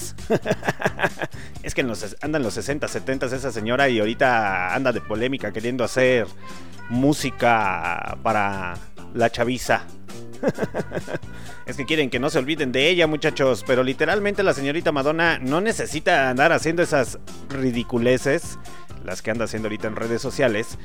Es 1.63 1.75
que 1.75 1.81
en 1.81 1.87
los, 1.87 2.15
andan 2.21 2.41
los 2.41 2.53
60, 2.53 2.87
70 2.87 3.25
esa 3.25 3.51
señora 3.51 3.89
y 3.89 3.99
ahorita 3.99 4.73
anda 4.73 4.93
de 4.93 5.01
polémica 5.01 5.51
queriendo 5.51 5.83
hacer 5.83 6.25
música 6.89 8.17
para 8.23 8.77
la 9.13 9.29
chaviza. 9.29 9.83
es 11.65 11.75
que 11.75 11.85
quieren 11.85 12.09
que 12.09 12.19
no 12.19 12.29
se 12.29 12.39
olviden 12.39 12.71
de 12.71 12.87
ella, 12.87 13.07
muchachos. 13.07 13.65
Pero 13.67 13.83
literalmente 13.83 14.41
la 14.43 14.53
señorita 14.53 14.93
Madonna 14.93 15.37
no 15.37 15.59
necesita 15.59 16.29
andar 16.29 16.53
haciendo 16.53 16.81
esas 16.81 17.19
ridiculeces. 17.49 18.57
Las 19.09 19.23
que 19.23 19.31
anda 19.31 19.45
haciendo 19.45 19.69
ahorita 19.69 19.87
en 19.87 19.95
redes 19.95 20.21
sociales. 20.21 20.77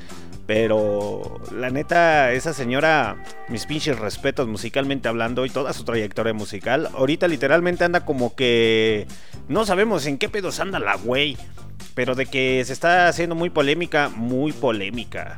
Pero 0.47 1.39
la 1.51 1.69
neta, 1.69 2.31
esa 2.31 2.53
señora, 2.53 3.23
mis 3.49 3.67
pinches 3.67 3.99
respetos 3.99 4.47
musicalmente 4.47 5.07
hablando 5.07 5.45
y 5.45 5.51
toda 5.51 5.73
su 5.73 5.83
trayectoria 5.83 6.33
musical. 6.33 6.89
Ahorita 6.95 7.27
literalmente 7.27 7.83
anda 7.83 8.03
como 8.03 8.35
que 8.35 9.05
no 9.47 9.63
sabemos 9.63 10.07
en 10.07 10.17
qué 10.17 10.27
pedos 10.27 10.59
anda 10.59 10.79
la 10.79 10.95
güey. 10.95 11.37
Pero 11.93 12.15
de 12.15 12.25
que 12.25 12.65
se 12.65 12.73
está 12.73 13.07
haciendo 13.07 13.35
muy 13.35 13.51
polémica, 13.51 14.09
muy 14.09 14.53
polémica. 14.53 15.37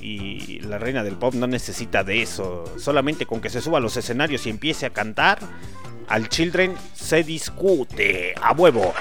Y 0.00 0.58
la 0.58 0.78
reina 0.78 1.04
del 1.04 1.16
pop 1.16 1.34
no 1.34 1.46
necesita 1.46 2.02
de 2.02 2.20
eso. 2.20 2.64
Solamente 2.78 3.26
con 3.26 3.40
que 3.40 3.48
se 3.48 3.60
suba 3.60 3.78
a 3.78 3.80
los 3.80 3.96
escenarios 3.96 4.44
y 4.46 4.50
empiece 4.50 4.86
a 4.86 4.90
cantar, 4.90 5.38
al 6.08 6.28
Children 6.28 6.74
se 6.94 7.22
discute 7.22 8.34
a 8.42 8.52
huevo. 8.54 8.92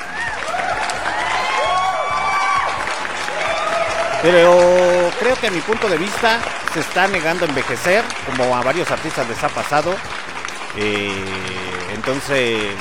Pero 4.24 5.12
creo 5.20 5.36
que 5.36 5.48
a 5.48 5.52
mi 5.52 5.60
punto 5.60 5.90
de 5.90 5.98
vista 5.98 6.40
se 6.74 6.80
está 6.80 7.10
negando 7.10 7.44
a 7.44 7.50
envejecer, 7.50 8.06
como 8.26 8.56
a 8.56 8.64
varios 8.64 8.90
artistas 8.90 9.28
les 9.28 9.44
ha 9.44 9.50
pasado. 9.50 9.94
Eh, 10.78 11.12
entonces, 11.94 12.74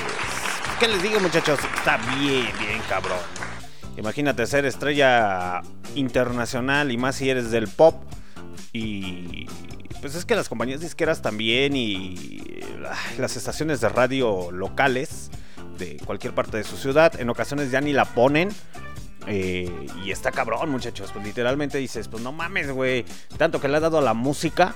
¿qué 0.79 0.87
les 0.87 1.03
digo 1.03 1.19
muchachos? 1.19 1.59
Está 1.75 1.97
bien, 2.17 2.49
bien 2.61 2.81
cabrón. 2.89 3.19
Imagínate 3.97 4.47
ser 4.47 4.67
estrella 4.67 5.63
internacional 5.97 6.93
y 6.93 6.97
más 6.97 7.17
si 7.17 7.29
eres 7.29 7.51
del 7.51 7.67
pop. 7.67 7.97
Y 8.73 9.47
pues 10.01 10.15
es 10.15 10.25
que 10.25 10.37
las 10.37 10.49
compañías 10.49 10.81
disqueras 10.81 11.23
también 11.23 11.75
y 11.75 12.61
las 13.19 13.37
estaciones 13.37 13.81
de 13.81 13.89
radio 13.89 14.53
locales 14.53 15.31
de 15.77 15.97
cualquier 16.05 16.35
parte 16.35 16.57
de 16.57 16.65
su 16.65 16.77
ciudad 16.77 17.21
en 17.21 17.29
ocasiones 17.31 17.73
ya 17.73 17.81
ni 17.81 17.93
la 17.93 18.05
ponen. 18.05 18.51
Eh, 19.27 19.87
y 20.05 20.11
está 20.11 20.33
cabrón, 20.33 20.71
muchachos. 20.71 21.11
Pues 21.13 21.25
literalmente 21.25 21.79
dices, 21.79 22.09
pues 22.09 22.23
no 22.23 22.33
mames, 22.33 22.71
güey. 22.71 23.05
Tanto 23.37 23.61
que 23.61 23.69
le 23.69 23.77
ha 23.77 23.81
dado 23.81 23.99
a 23.99 24.03
la 24.03 24.15
música, 24.15 24.75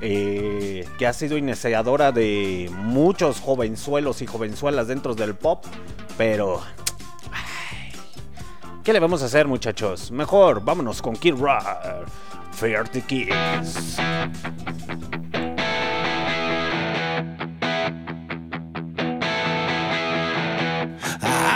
eh, 0.00 0.86
que 0.98 1.06
ha 1.06 1.12
sido 1.12 1.36
iniciadora 1.36 2.12
de 2.12 2.70
muchos 2.72 3.40
jovenzuelos 3.40 4.22
y 4.22 4.26
jovenzuelas 4.26 4.88
dentro 4.88 5.14
del 5.14 5.34
pop. 5.34 5.64
Pero, 6.16 6.62
¿qué 8.84 8.92
le 8.92 9.00
vamos 9.00 9.22
a 9.22 9.26
hacer, 9.26 9.46
muchachos? 9.46 10.10
Mejor, 10.10 10.64
vámonos 10.64 11.02
con 11.02 11.14
Kid 11.16 11.34
Rock. 11.34 11.64
Fair 12.52 12.88
to 12.88 13.00
Kiss. 13.06 13.98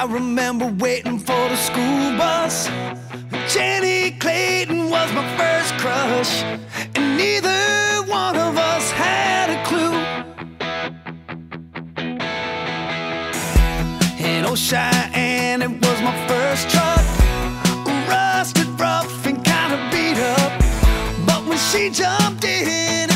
I 0.03 0.05
remember 0.07 0.66
waiting 0.66 1.16
for 1.16 1.48
the 1.48 1.55
school 1.55 2.18
bus. 2.18 2.66
Jenny 3.55 4.11
Clayton 4.18 4.90
was 4.90 5.12
my 5.12 5.24
first 5.36 5.78
crush, 5.78 6.42
and 6.96 7.16
neither 7.16 8.03
one 8.11 8.34
of 8.34 8.59
us 8.59 8.90
had 8.90 9.50
a 9.50 9.62
clue. 9.64 9.94
In 14.18 14.44
Old 14.44 14.55
oh, 14.55 14.57
Cheyenne, 14.57 15.62
it 15.62 15.70
was 15.70 16.03
my 16.03 16.26
first 16.26 16.68
truck, 16.68 17.07
rusted, 18.09 18.66
rough, 18.80 19.24
and 19.24 19.44
kind 19.44 19.72
of 19.72 19.80
beat 19.92 20.18
up. 20.18 20.53
But 21.24 21.46
when 21.46 21.59
she 21.59 21.90
jumped 21.90 22.42
in, 22.42 23.11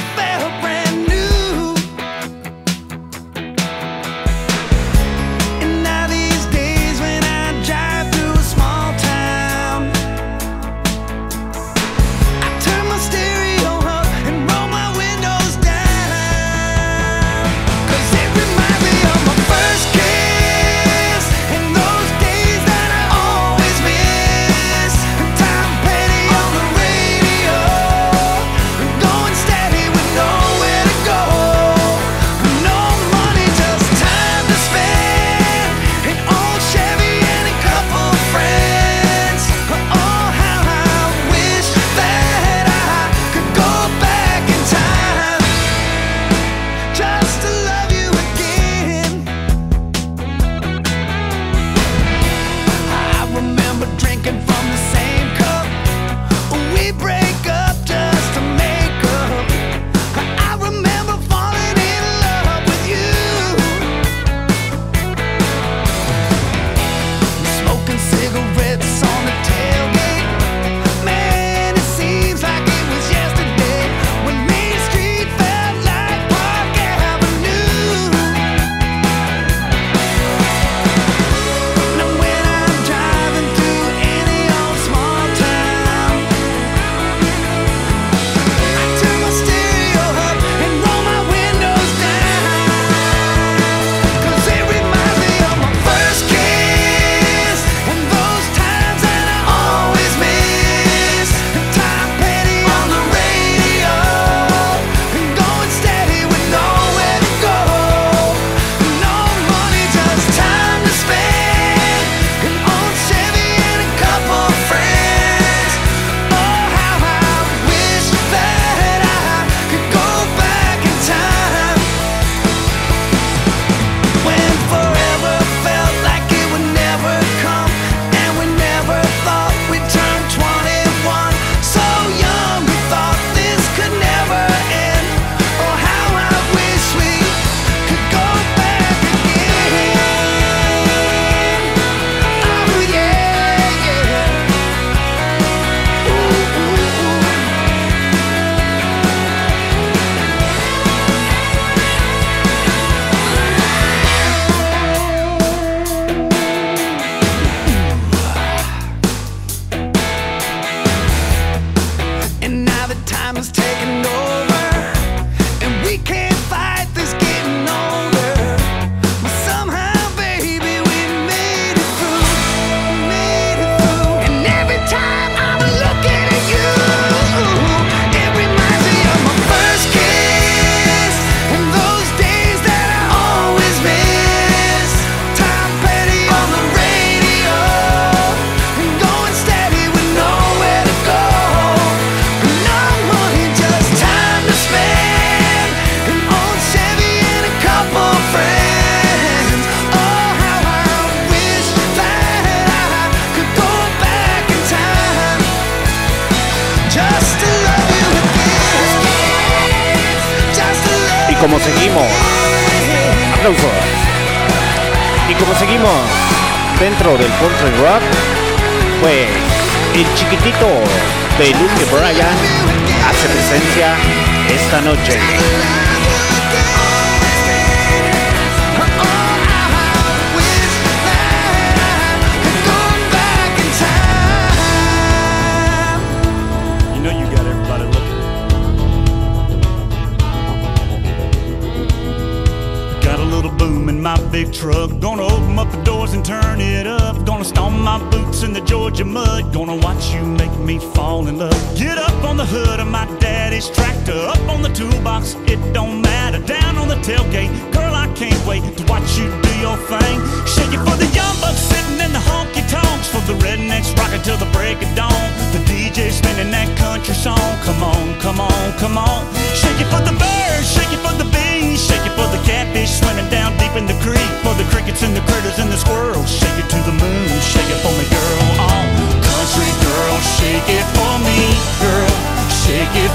The 263.77 263.93
rocking 264.01 264.23
till 264.25 264.41
the 264.41 264.49
break 264.57 264.81
of 264.81 264.89
dawn. 264.97 265.13
The 265.53 265.61
DJ 265.69 266.09
spinning 266.09 266.49
that 266.49 266.65
country 266.81 267.13
song. 267.13 267.37
Come 267.61 267.85
on, 267.85 268.17
come 268.25 268.41
on, 268.41 268.73
come 268.81 268.97
on. 268.97 269.29
Shake 269.53 269.77
it 269.77 269.89
for 269.93 270.01
the 270.01 270.17
birds, 270.17 270.65
shake 270.73 270.89
it 270.97 271.01
for 271.05 271.13
the 271.21 271.29
bees, 271.29 271.85
shake 271.85 272.01
it 272.01 272.15
for 272.17 272.25
the 272.33 272.41
catfish 272.49 272.97
swimming 272.97 273.29
down 273.29 273.53
deep 273.61 273.77
in 273.77 273.85
the 273.85 273.93
creek. 274.01 274.25
For 274.41 274.57
the 274.57 274.65
crickets 274.73 275.05
and 275.05 275.13
the 275.13 275.21
critters 275.29 275.61
and 275.61 275.69
the 275.69 275.77
squirrels. 275.77 276.25
Shake 276.25 276.57
it 276.57 276.69
to 276.73 276.81
the 276.89 276.97
moon, 276.97 277.29
shake 277.45 277.69
it 277.69 277.81
for 277.85 277.93
me, 278.01 278.09
girl. 278.09 278.49
Oh, 278.65 278.81
country 279.21 279.69
girl, 279.85 280.17
shake 280.41 280.69
it 280.73 280.87
for 280.97 281.13
me, 281.21 281.37
girl. 281.77 282.17
Shake 282.65 282.97
it 282.97 283.13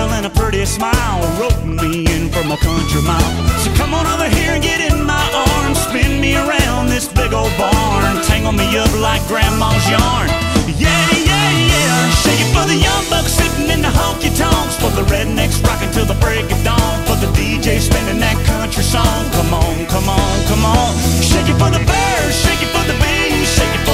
And 0.00 0.24
a 0.24 0.30
pretty 0.30 0.64
smile 0.64 1.20
wrote 1.36 1.64
me 1.64 2.04
in 2.08 2.28
from 2.28 2.50
a 2.52 2.56
country 2.56 3.02
mile. 3.04 3.32
So 3.60 3.68
come 3.76 3.92
on 3.92 4.06
over 4.06 4.28
here 4.28 4.52
and 4.52 4.62
get 4.62 4.80
in 4.80 5.04
my 5.04 5.26
arms, 5.32 5.80
spin 5.80 6.20
me 6.20 6.36
around 6.36 6.88
this 6.88 7.08
big 7.08 7.32
old 7.32 7.52
barn, 7.60 8.16
tangle 8.24 8.52
me 8.52 8.76
up 8.76 8.92
like 8.96 9.20
grandma's 9.28 9.84
yarn. 9.88 10.28
Yeah, 10.76 11.08
yeah, 11.12 11.52
yeah. 11.72 12.10
Shake 12.24 12.40
it 12.40 12.48
for 12.52 12.64
the 12.64 12.76
young 12.76 13.04
bucks 13.12 13.32
sitting 13.32 13.68
in 13.68 13.80
the 13.80 13.92
honky 13.92 14.32
tonks, 14.36 14.76
for 14.76 14.88
the 14.96 15.04
rednecks 15.12 15.60
rocking 15.64 15.90
till 15.92 16.06
the 16.06 16.16
break 16.20 16.48
of 16.52 16.60
dawn, 16.64 16.96
for 17.04 17.16
the 17.20 17.28
DJ 17.36 17.80
spinning 17.80 18.20
that 18.20 18.36
country 18.44 18.84
song. 18.84 19.24
Come 19.36 19.52
on, 19.52 19.86
come 19.86 20.08
on, 20.08 20.32
come 20.48 20.64
on. 20.64 20.96
Shake 21.20 21.48
it 21.48 21.56
for 21.60 21.68
the 21.68 21.84
bears, 21.84 22.34
shake 22.44 22.60
it 22.60 22.72
for 22.72 22.84
the 22.88 22.96
for 23.00 23.09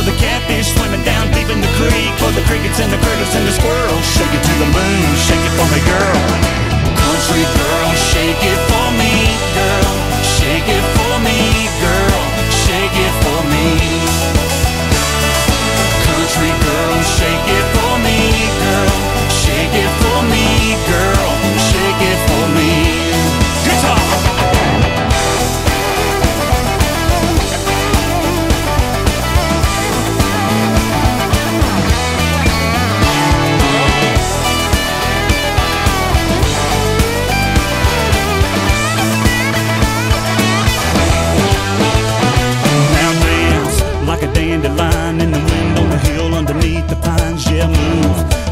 the 0.07 0.15
catfish 0.23 0.71
swimming 0.71 1.03
down 1.03 1.27
deep 1.35 1.51
in 1.51 1.61
the 1.61 1.73
creek, 1.75 2.15
for 2.23 2.31
the 2.31 2.45
crickets 2.47 2.79
and 2.79 2.91
the 2.95 3.01
critters 3.03 3.35
and 3.35 3.43
the 3.43 3.51
squirrels. 3.51 4.07
Shake 4.15 4.31
it 4.31 4.43
to 4.43 4.55
the 4.63 4.71
moon, 4.71 5.07
shake 5.27 5.43
it 5.43 5.55
for 5.59 5.67
me, 5.75 5.83
girl. 5.83 6.23
Country 6.95 7.43
girl, 7.43 7.91
shake 8.15 8.43
it 8.47 8.61
for 8.71 8.87
me, 8.95 9.13
girl. 9.59 9.93
Shake 10.39 10.69
it 10.71 10.87
for 10.95 11.15
me, 11.27 11.39
girl. 11.83 12.23
Shake 12.55 12.97
it 13.03 13.15
for 13.27 13.41
me. 13.51 14.46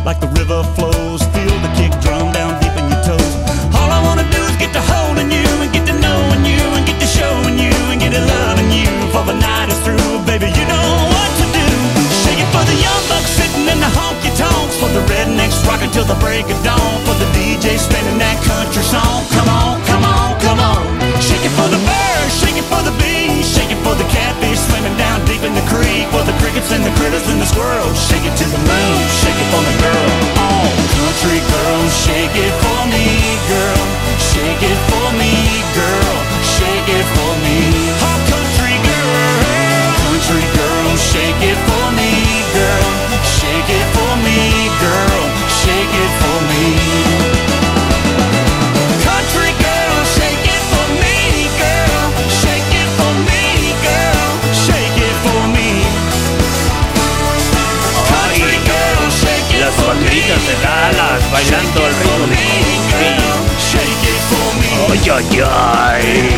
Like 0.05 0.21
the 0.21 0.29
river 0.37 0.63
flows. 0.77 1.25
Feel 1.33 1.57
the 1.65 1.73
kick 1.81 1.93
drum 2.05 2.29
down 2.33 2.53
deep 2.61 2.77
in 2.77 2.85
your 2.93 3.03
toes. 3.03 3.35
All 3.73 3.89
I 3.89 4.01
wanna 4.05 4.29
do 4.29 4.41
is 4.45 4.57
get 4.61 4.73
to 4.77 4.83
holding 4.93 5.33
you 5.33 5.49
and 5.65 5.73
get 5.73 5.89
to 5.89 5.97
knowing 5.97 6.45
you 6.45 6.61
and 6.77 6.85
get 6.85 7.01
to 7.01 7.09
showing 7.09 7.57
you 7.57 7.73
and 7.89 7.99
get 8.01 8.13
to 8.13 8.21
loving 8.21 8.71
you. 8.71 8.93
For 9.13 9.25
the 9.25 9.33
night 9.33 9.73
is 9.73 9.81
through, 9.81 10.21
baby, 10.29 10.53
you 10.53 10.65
know 10.69 10.89
what 11.09 11.31
to 11.41 11.47
do. 11.57 11.69
Shake 12.23 12.41
it 12.41 12.51
for 12.53 12.65
the 12.69 12.77
young 12.77 13.03
bucks 13.09 13.33
sitting 13.33 13.65
in 13.65 13.81
the 13.81 13.91
honky 13.97 14.33
tonks. 14.37 14.77
For 14.77 14.93
the 14.93 15.03
rednecks 15.09 15.65
rocking 15.65 15.91
till 15.91 16.05
the 16.05 16.19
break 16.21 16.45
of 16.53 16.61
dawn. 16.63 17.01
For 17.09 17.17
the 17.17 17.29
DJ 17.33 17.81
spinning 17.81 18.19
that 18.21 18.37
country 18.45 18.85
song. 18.85 19.25
Come 19.33 19.49
on, 19.49 19.81
come 19.89 20.05
on, 20.05 20.37
come 20.45 20.61
on. 20.61 20.85
Shake 21.21 21.45
it 21.49 21.55
for 21.57 21.69
the 21.73 21.81
in 25.45 25.53
the 25.55 25.65
creek. 25.69 26.09
For 26.09 26.25
the 26.25 26.33
crickets 26.41 26.73
and 26.73 26.83
the 26.83 26.93
critters 26.97 27.29
and 27.29 27.41
the 27.41 27.47
squirrels. 27.47 28.01
Shake 28.09 28.25
it 28.25 28.35
to 28.37 28.47
the 28.49 28.61
moon, 28.65 28.97
shake 29.21 29.37
it 29.37 29.49
for 29.53 29.63
me, 29.63 29.75
girl. 29.85 30.09
Oh, 30.41 30.85
country 31.25 31.41
girl, 31.53 31.89
shake 31.89 32.37
it 32.37 32.55
for 32.65 32.81
me, 32.89 33.05
girl. 33.49 33.85
Shake 34.19 34.63
it 34.63 34.79
for 34.91 35.07
me, 35.21 35.33
girl. 35.75 36.17
Shake 36.43 36.89
it 36.89 37.07
for 37.15 37.33
me. 37.45 38.04
De 60.15 60.55
Dallas 60.63 61.33
bailando 61.33 61.85
al 61.85 61.93
ritmo 61.97 62.27
de 62.29 62.37
country. 62.91 63.81
¡Ay, 64.89 65.11
ay, 65.11 65.43
ay! 65.45 66.29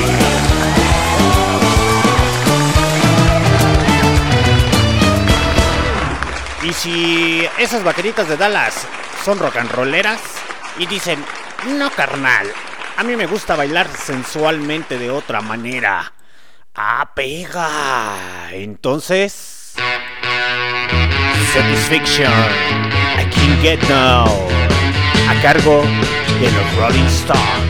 Y 6.62 6.72
si 6.72 7.46
esas 7.58 7.84
vaqueritas 7.84 8.26
de 8.28 8.38
Dallas 8.38 8.86
son 9.22 9.38
rock 9.38 9.56
and 9.56 9.70
rolleras 9.70 10.20
y 10.78 10.86
dicen, 10.86 11.22
no 11.66 11.90
carnal, 11.90 12.50
a 12.96 13.04
mí 13.04 13.14
me 13.14 13.26
gusta 13.26 13.56
bailar 13.56 13.88
sensualmente 13.94 14.98
de 14.98 15.10
otra 15.10 15.42
manera. 15.42 16.14
Ah, 16.74 17.10
pega. 17.14 18.48
Entonces... 18.52 19.74
Satisfaction. 21.52 22.95
I 23.16 23.24
can 23.30 23.62
get 23.62 23.80
now. 23.88 24.26
A 25.28 25.40
cargo 25.42 25.82
de 26.38 26.50
los 26.50 26.76
Rolling 26.76 27.08
Stones. 27.08 27.65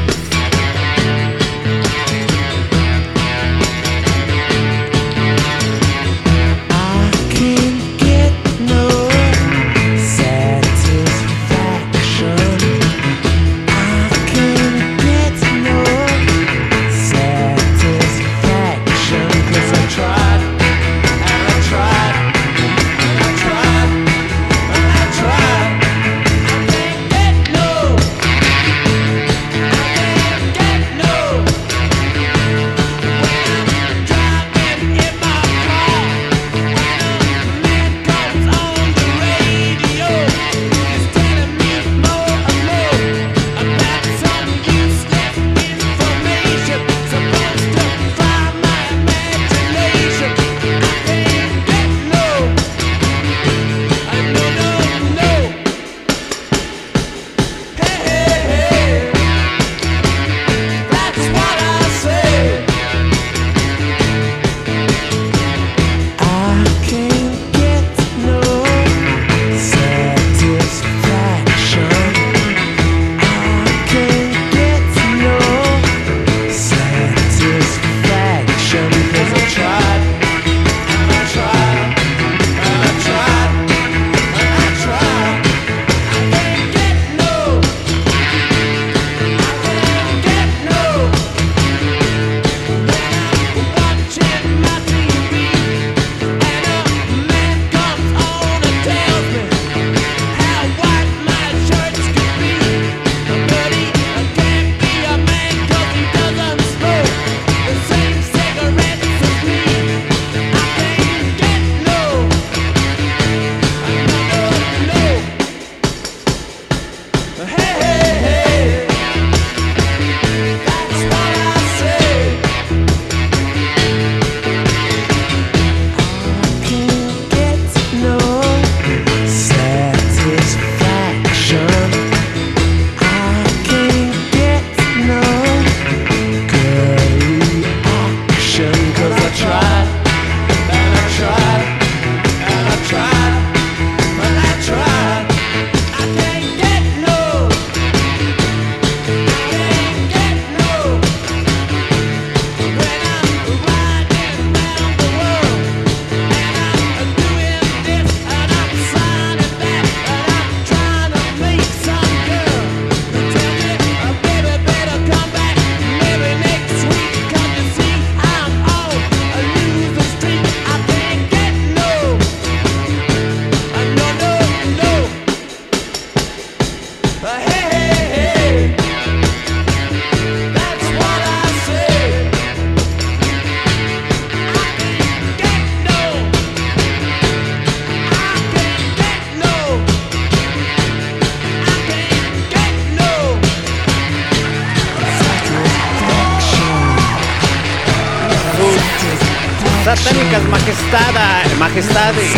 británicas 200.06 200.42
Majestada, 200.44 201.42
Majestades, 201.58 202.32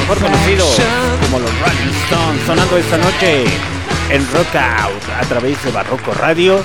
mejor 0.00 0.18
conocido 0.18 0.66
como 1.22 1.38
los 1.38 1.50
Rolling 1.60 1.92
Stones, 2.04 2.42
sonando 2.44 2.76
esta 2.76 2.98
noche 2.98 3.44
en 4.10 4.32
Rock 4.32 4.54
Out 4.54 5.02
a 5.18 5.24
través 5.26 5.62
de 5.64 5.70
Barroco 5.70 6.12
Radio. 6.12 6.62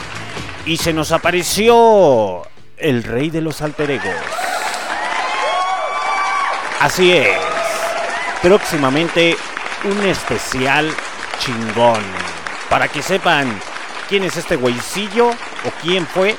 Y 0.65 0.75
se 0.77 0.91
nos 0.91 1.13
apareció 1.13 2.41
el 2.77 3.03
rey 3.03 3.29
de 3.29 3.41
los 3.41 3.61
alter 3.61 3.91
egos. 3.91 4.13
Así 6.81 7.13
es, 7.13 7.29
próximamente 8.41 9.37
un 9.85 10.05
especial 10.05 10.91
chingón. 11.39 12.03
Para 12.69 12.89
que 12.89 13.01
sepan 13.01 13.57
quién 14.09 14.23
es 14.23 14.35
este 14.35 14.57
güeycillo 14.57 15.29
o 15.29 15.71
quién 15.81 16.05
fue 16.05 16.35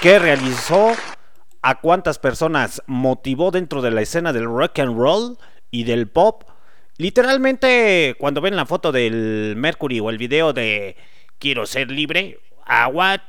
que 0.00 0.18
realizó 0.18 0.94
a 1.62 1.80
cuántas 1.80 2.18
personas 2.18 2.82
motivó 2.86 3.50
dentro 3.50 3.82
de 3.82 3.90
la 3.90 4.02
escena 4.02 4.32
del 4.32 4.44
rock 4.46 4.78
and 4.78 4.96
roll 4.96 5.38
y 5.70 5.84
del 5.84 6.08
pop. 6.08 6.44
Literalmente, 6.96 8.14
cuando 8.18 8.40
ven 8.40 8.56
la 8.56 8.66
foto 8.66 8.92
del 8.92 9.54
Mercury 9.56 10.00
o 10.00 10.10
el 10.10 10.18
video 10.18 10.52
de 10.52 10.96
Quiero 11.38 11.66
ser 11.66 11.90
libre, 11.90 12.38
agua, 12.66 13.22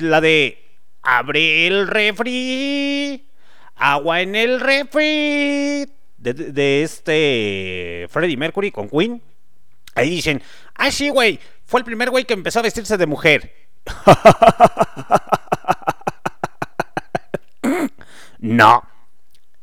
la 0.00 0.20
de 0.20 0.62
Abre 1.02 1.66
el 1.66 1.86
refri, 1.86 3.28
agua 3.76 4.22
en 4.22 4.34
el 4.34 4.58
refri, 4.60 5.86
de, 6.16 6.34
de 6.34 6.82
este 6.82 8.06
Freddie 8.10 8.36
Mercury 8.36 8.72
con 8.72 8.88
Queen. 8.88 9.22
Ahí 9.94 10.10
dicen, 10.10 10.42
ah, 10.74 10.90
sí, 10.90 11.10
güey, 11.10 11.38
fue 11.64 11.80
el 11.80 11.84
primer 11.84 12.10
güey 12.10 12.24
que 12.24 12.34
empezó 12.34 12.58
a 12.58 12.62
vestirse 12.62 12.96
de 12.96 13.06
mujer. 13.06 13.52
no, 18.46 18.82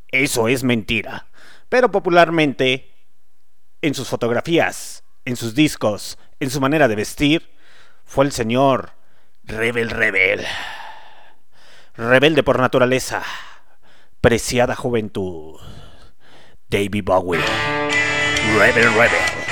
eso 0.10 0.48
es 0.48 0.64
mentira. 0.64 1.28
Pero 1.70 1.92
popularmente, 1.92 2.92
en 3.82 3.94
sus 3.94 4.08
fotografías, 4.08 5.04
en 5.26 5.36
sus 5.36 5.56
discos, 5.56 6.18
en 6.40 6.50
su 6.50 6.62
manera 6.62 6.88
de 6.88 6.96
vestir, 6.96 7.50
fue 8.06 8.26
el 8.26 8.32
señor 8.32 8.92
Rebel 9.44 9.90
Rebel. 9.90 10.46
Rebelde 11.96 12.44
por 12.44 12.60
naturaleza, 12.60 13.24
preciada 14.22 14.76
juventud. 14.76 15.60
David 16.70 17.04
Bowie. 17.04 17.42
Rebel 18.58 18.94
Rebel. 18.94 19.43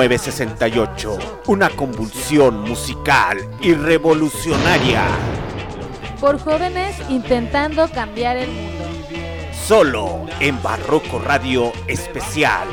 1968, 0.00 1.18
una 1.48 1.68
convulsión 1.68 2.62
musical 2.62 3.38
y 3.60 3.74
revolucionaria. 3.74 5.04
Por 6.18 6.38
jóvenes 6.38 6.96
intentando 7.10 7.86
cambiar 7.90 8.38
el 8.38 8.48
mundo. 8.48 8.84
Solo 9.66 10.26
en 10.40 10.62
Barroco 10.62 11.18
Radio 11.18 11.70
Especial 11.86 12.66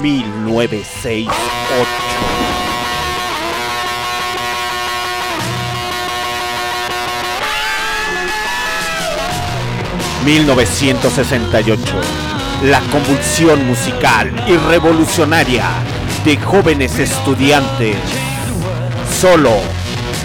1968. 0.00 1.88
...1968... 10.24 11.76
...la 12.64 12.80
convulsión 12.92 13.66
musical 13.66 14.32
y 14.46 14.56
revolucionaria 14.56 15.91
de 16.24 16.36
jóvenes 16.36 16.98
estudiantes, 16.98 17.96
solo 19.20 19.50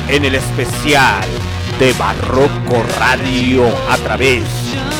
en 0.07 0.25
el 0.25 0.35
especial 0.35 1.25
de 1.79 1.91
Barroco 1.93 2.83
Radio 2.99 3.65
a 3.89 3.97
través 3.97 4.43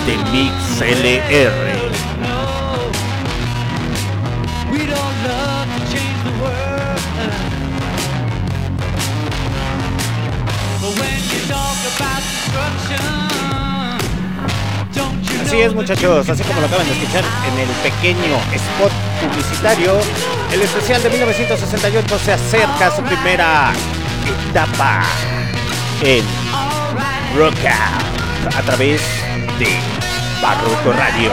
de 0.05 0.17
Mix 0.31 0.81
LR. 0.81 1.77
Así 15.45 15.61
es 15.61 15.73
muchachos, 15.73 16.27
así 16.27 16.43
como 16.43 16.59
lo 16.59 16.67
acaban 16.67 16.85
de 16.85 16.93
escuchar 16.93 17.23
en 17.47 17.59
el 17.59 17.69
pequeño 17.81 18.35
spot 18.53 18.91
publicitario, 19.21 19.97
el 20.51 20.61
especial 20.61 21.03
de 21.03 21.09
1968 21.09 22.19
se 22.19 22.33
acerca 22.33 22.87
a 22.87 22.95
su 22.95 23.03
primera 23.03 23.73
etapa 24.49 25.03
en 26.01 26.23
Rockout 27.35 28.55
a 28.55 28.61
través 28.63 29.01
de 29.59 29.67
Barroco 30.41 30.93
Radio. 30.93 31.31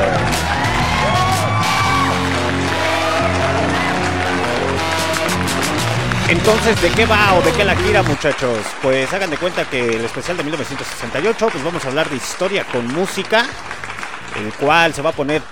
Entonces, 6.29 6.81
¿de 6.83 6.91
qué 6.91 7.07
va 7.07 7.35
o 7.35 7.43
de 7.43 7.53
qué 7.53 7.65
la 7.65 7.77
gira, 7.77 8.03
muchachos? 8.03 8.59
Pues 8.83 9.13
hagan 9.13 9.31
de 9.31 9.37
cuenta 9.37 9.65
que 9.65 9.97
el 9.97 10.05
especial 10.05 10.37
de 10.37 10.43
1968, 10.43 11.49
pues 11.53 11.63
vamos 11.63 11.85
a 11.85 11.89
hablar 11.89 12.11
de 12.11 12.17
historia 12.17 12.65
con 12.65 12.87
música, 12.93 13.47
el 14.37 14.53
cual 14.55 14.93
se 14.93 15.03
va 15.03 15.11
a 15.11 15.13
poner 15.13 15.43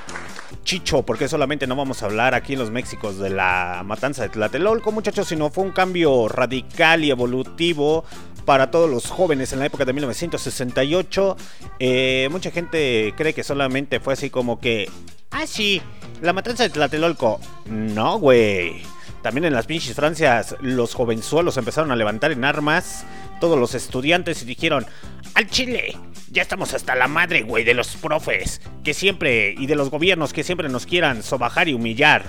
Chicho, 0.64 1.02
porque 1.02 1.28
solamente 1.28 1.66
no 1.66 1.76
vamos 1.76 2.02
a 2.02 2.06
hablar 2.06 2.34
aquí 2.34 2.52
en 2.54 2.60
los 2.60 2.70
Méxicos 2.70 3.18
de 3.18 3.30
la 3.30 3.82
matanza 3.84 4.22
de 4.22 4.28
Tlatelolco, 4.28 4.92
muchachos, 4.92 5.28
sino 5.28 5.50
fue 5.50 5.64
un 5.64 5.72
cambio 5.72 6.28
radical 6.28 7.04
y 7.04 7.10
evolutivo 7.10 8.04
para 8.44 8.70
todos 8.70 8.90
los 8.90 9.06
jóvenes 9.06 9.52
en 9.52 9.58
la 9.58 9.66
época 9.66 9.84
de 9.84 9.92
1968. 9.92 11.36
Eh, 11.78 12.28
mucha 12.30 12.50
gente 12.50 13.14
cree 13.16 13.34
que 13.34 13.44
solamente 13.44 14.00
fue 14.00 14.14
así 14.14 14.30
como 14.30 14.60
que, 14.60 14.90
ah, 15.30 15.46
sí, 15.46 15.82
la 16.20 16.32
matanza 16.32 16.64
de 16.64 16.70
Tlatelolco. 16.70 17.40
No, 17.66 18.18
güey. 18.18 18.82
También 19.22 19.44
en 19.44 19.52
las 19.52 19.66
pinches 19.66 19.94
Francias 19.94 20.56
los 20.60 20.94
jovenzuelos 20.94 21.56
empezaron 21.56 21.92
a 21.92 21.96
levantar 21.96 22.32
en 22.32 22.44
armas 22.44 23.04
todos 23.40 23.58
los 23.58 23.74
estudiantes 23.74 24.42
y 24.42 24.46
dijeron, 24.46 24.86
al 25.34 25.48
Chile, 25.48 25.96
ya 26.32 26.42
estamos 26.42 26.72
hasta 26.72 26.94
la 26.94 27.08
madre, 27.08 27.42
güey, 27.42 27.62
de 27.62 27.74
los 27.74 27.94
profes, 27.96 28.62
que 28.82 28.94
siempre, 28.94 29.54
y 29.56 29.66
de 29.66 29.76
los 29.76 29.90
gobiernos 29.90 30.32
que 30.32 30.42
siempre 30.42 30.70
nos 30.70 30.86
quieran 30.86 31.22
sobajar 31.22 31.68
y 31.68 31.74
humillar. 31.74 32.24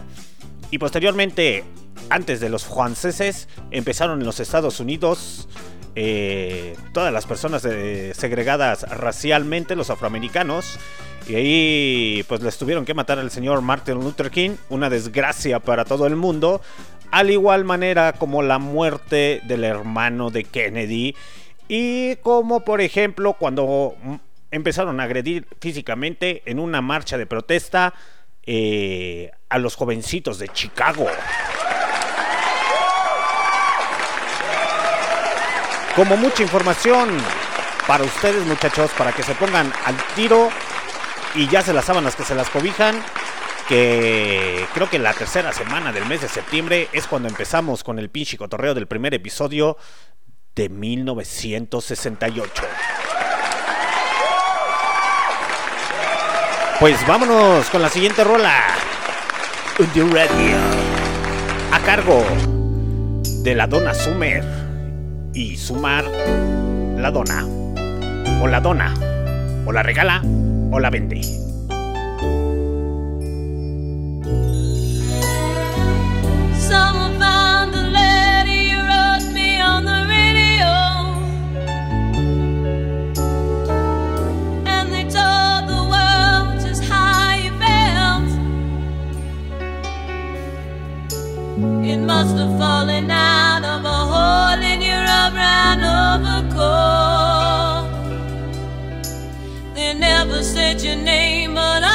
Y 0.72 0.78
posteriormente, 0.78 1.64
antes 2.10 2.42
de 2.42 2.50
los 2.50 2.66
franceses, 2.66 3.48
empezaron 3.72 4.20
en 4.20 4.26
los 4.26 4.42
Estados 4.42 4.82
Unidos 4.82 5.48
eh, 5.96 6.76
todas 6.92 7.14
las 7.14 7.26
personas 7.26 7.64
eh, 7.66 8.12
segregadas 8.14 8.84
racialmente, 8.90 9.76
los 9.76 9.90
afroamericanos. 9.90 10.78
Y 11.30 11.36
ahí 11.36 12.26
pues 12.28 12.42
les 12.42 12.58
tuvieron 12.58 12.84
que 12.84 12.94
matar 12.94 13.20
al 13.20 13.32
señor 13.32 13.62
Martin 13.62 13.96
Luther 13.96 14.30
King, 14.30 14.58
una 14.70 14.90
desgracia 14.90 15.62
para 15.62 15.86
todo 15.86 16.06
el 16.08 16.18
mundo, 16.18 16.60
al 17.12 17.32
igual 17.32 17.64
manera 17.64 18.12
como 18.12 18.42
la 18.42 18.60
muerte 18.60 19.40
del 19.46 19.64
hermano 19.64 20.32
de 20.32 20.44
Kennedy 20.44 21.16
y 21.76 22.18
como 22.18 22.60
por 22.60 22.82
ejemplo 22.82 23.34
cuando 23.34 23.96
empezaron 24.52 25.00
a 25.00 25.06
agredir 25.06 25.48
físicamente 25.60 26.44
en 26.46 26.60
una 26.60 26.82
marcha 26.82 27.18
de 27.18 27.26
protesta 27.26 27.96
eh, 28.44 29.32
a 29.50 29.58
los 29.58 29.76
jovencitos 29.76 30.38
de 30.38 30.50
Chicago. 30.50 31.08
Como 35.96 36.16
mucha 36.16 36.44
información 36.44 37.10
para 37.88 38.04
ustedes 38.04 38.46
muchachos, 38.46 38.92
para 38.96 39.12
que 39.12 39.24
se 39.24 39.34
pongan 39.34 39.74
al 39.86 39.96
tiro 40.16 40.50
y 41.34 41.48
ya 41.48 41.64
se 41.64 41.74
las 41.74 41.86
sábanas 41.86 42.16
que 42.16 42.24
se 42.24 42.36
las 42.36 42.52
cobijan, 42.52 43.02
que 43.68 44.64
creo 44.76 44.92
que 44.92 45.00
la 45.00 45.16
tercera 45.16 45.52
semana 45.52 45.92
del 45.92 46.06
mes 46.06 46.22
de 46.22 46.28
septiembre 46.28 46.88
es 46.94 47.08
cuando 47.08 47.30
empezamos 47.30 47.84
con 47.84 47.98
el 47.98 48.12
pinche 48.12 48.38
cotorreo 48.38 48.76
del 48.76 48.86
primer 48.86 49.16
episodio 49.16 49.76
de 50.56 50.70
1968. 50.70 52.64
Pues 56.80 57.06
vámonos 57.08 57.70
con 57.70 57.82
la 57.82 57.90
siguiente 57.90 58.24
rola. 58.24 58.62
The 59.78 60.04
radio. 60.04 60.58
A 61.72 61.80
cargo 61.80 62.24
de 63.44 63.56
la 63.56 63.68
dona 63.68 63.94
Sumer 63.94 64.44
y 65.34 65.58
Sumar 65.58 66.06
la 66.98 67.10
dona. 67.10 67.46
O 68.42 68.48
la 68.48 68.60
dona. 68.60 68.94
O 69.66 69.72
la 69.72 69.82
regala 69.82 70.22
o 70.72 70.80
la 70.80 70.90
vende. 70.90 71.22
It 91.86 91.98
must 91.98 92.38
have 92.38 92.58
fallen 92.58 93.12
out 93.12 93.66
of 93.66 93.84
a 93.84 94.00
hole 94.12 94.64
in 94.72 94.82
your 94.82 95.04
brown 95.36 95.84
overcoat. 95.84 96.64
They 99.76 99.94
never 99.94 100.42
said 100.44 100.82
your 100.82 100.96
name, 100.96 101.56
but 101.56 101.84
I 101.84 101.93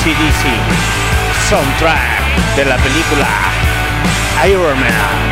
ACDC, 0.00 0.46
soundtrack 1.50 2.56
de 2.56 2.64
la 2.64 2.76
película 2.78 3.26
Iron 4.46 4.80
Man. 4.80 5.29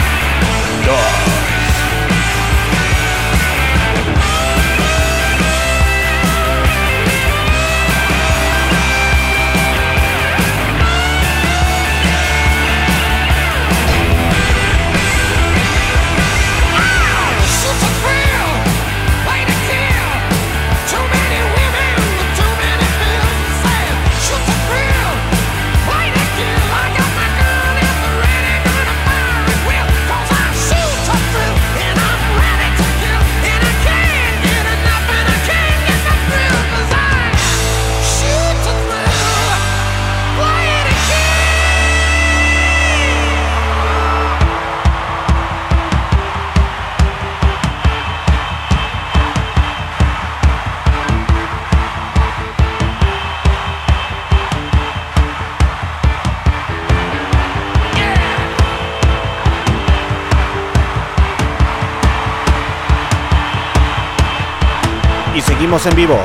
en 65.89 65.97
vivo 65.97 66.19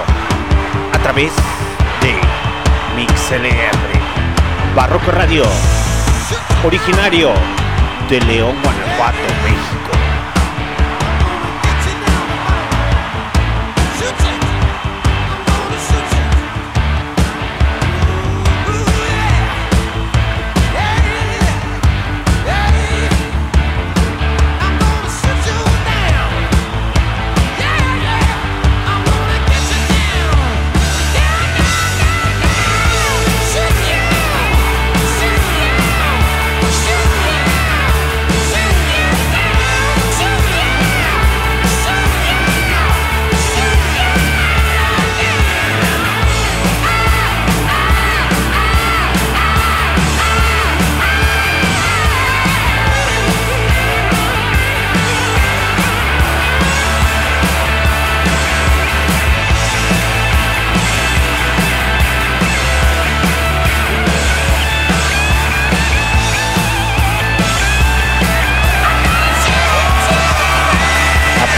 a 0.91 0.99
través 0.99 1.31
de 2.01 2.13
MixLR, 2.95 4.75
Barroco 4.75 5.11
Radio, 5.11 5.43
originario 6.63 7.31
de 8.09 8.19
León, 8.21 8.55
Guanajuato. 8.63 8.82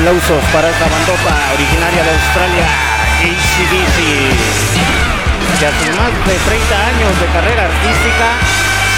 Aplausos 0.05 0.45
para 0.53 0.69
esta 0.69 0.85
bandota 0.87 1.33
originaria 1.55 2.03
de 2.03 2.11
Australia, 2.11 2.67
ACDC, 3.25 3.97
que 5.57 5.65
a 5.65 5.71
sus 5.71 5.97
más 5.97 6.13
de 6.27 6.35
30 6.45 6.87
años 6.87 7.19
de 7.19 7.25
carrera 7.25 7.65
artística 7.65 8.37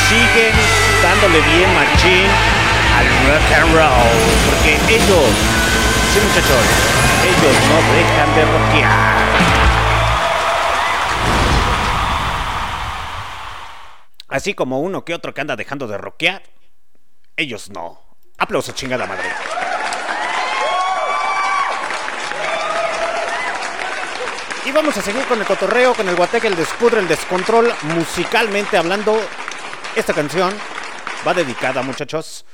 siguen 0.10 0.52
dándole 1.02 1.40
bien 1.40 1.74
machín 1.74 2.28
al 2.98 3.08
rock 3.24 3.48
and 3.56 3.74
roll, 3.74 4.20
porque 4.50 4.76
ellos, 4.94 5.32
sí 6.12 6.20
muchachos, 6.28 6.66
ellos 7.24 7.56
no 7.70 7.78
dejan 7.96 8.36
de 8.36 8.44
rockear. 8.44 9.18
Así 14.28 14.54
como 14.54 14.82
uno 14.82 15.06
que 15.06 15.14
otro 15.14 15.34
que 15.34 15.40
anda 15.40 15.56
dejando 15.56 15.88
de 15.88 15.98
rockear, 15.98 16.44
ellos 17.38 17.70
no. 17.70 18.02
Aplausos, 18.38 18.76
chingada 18.76 19.06
madre. 19.06 19.57
Vamos 24.78 24.96
a 24.96 25.02
seguir 25.02 25.26
con 25.26 25.40
el 25.40 25.48
cotorreo, 25.48 25.96
con 25.96 26.08
el 26.08 26.16
guateque, 26.16 26.46
el 26.46 26.56
despudre, 26.56 27.00
el 27.00 27.08
descontrol, 27.08 27.68
musicalmente 27.96 28.78
hablando. 28.78 29.20
Esta 29.96 30.14
canción 30.14 30.54
va 31.28 31.34
dedicada, 31.34 31.82
muchachos, 31.82 32.46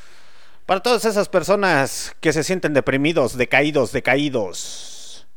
para 0.65 0.79
todas 0.79 1.03
esas 1.03 1.27
personas 1.27 2.15
que 2.21 2.31
se 2.31 2.45
sienten 2.45 2.73
deprimidos, 2.73 3.35
decaídos, 3.35 3.91
decaídos, 3.91 5.27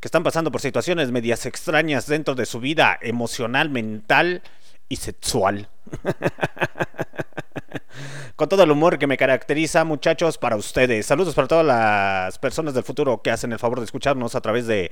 que 0.00 0.08
están 0.08 0.22
pasando 0.22 0.50
por 0.50 0.62
situaciones 0.62 1.10
medias 1.10 1.44
extrañas 1.44 2.06
dentro 2.06 2.34
de 2.34 2.46
su 2.46 2.58
vida 2.58 2.98
emocional, 3.02 3.68
mental 3.68 4.42
y 4.88 4.96
sexual. 4.96 5.68
Con 8.34 8.48
todo 8.48 8.62
el 8.62 8.70
humor 8.70 8.98
que 8.98 9.06
me 9.06 9.18
caracteriza, 9.18 9.84
muchachos, 9.84 10.38
para 10.38 10.56
ustedes. 10.56 11.04
Saludos 11.04 11.34
para 11.34 11.48
todas 11.48 11.66
las 11.66 12.38
personas 12.38 12.72
del 12.72 12.84
futuro 12.84 13.20
que 13.20 13.30
hacen 13.30 13.52
el 13.52 13.58
favor 13.58 13.80
de 13.80 13.84
escucharnos 13.84 14.34
a 14.34 14.40
través 14.40 14.66
de 14.66 14.90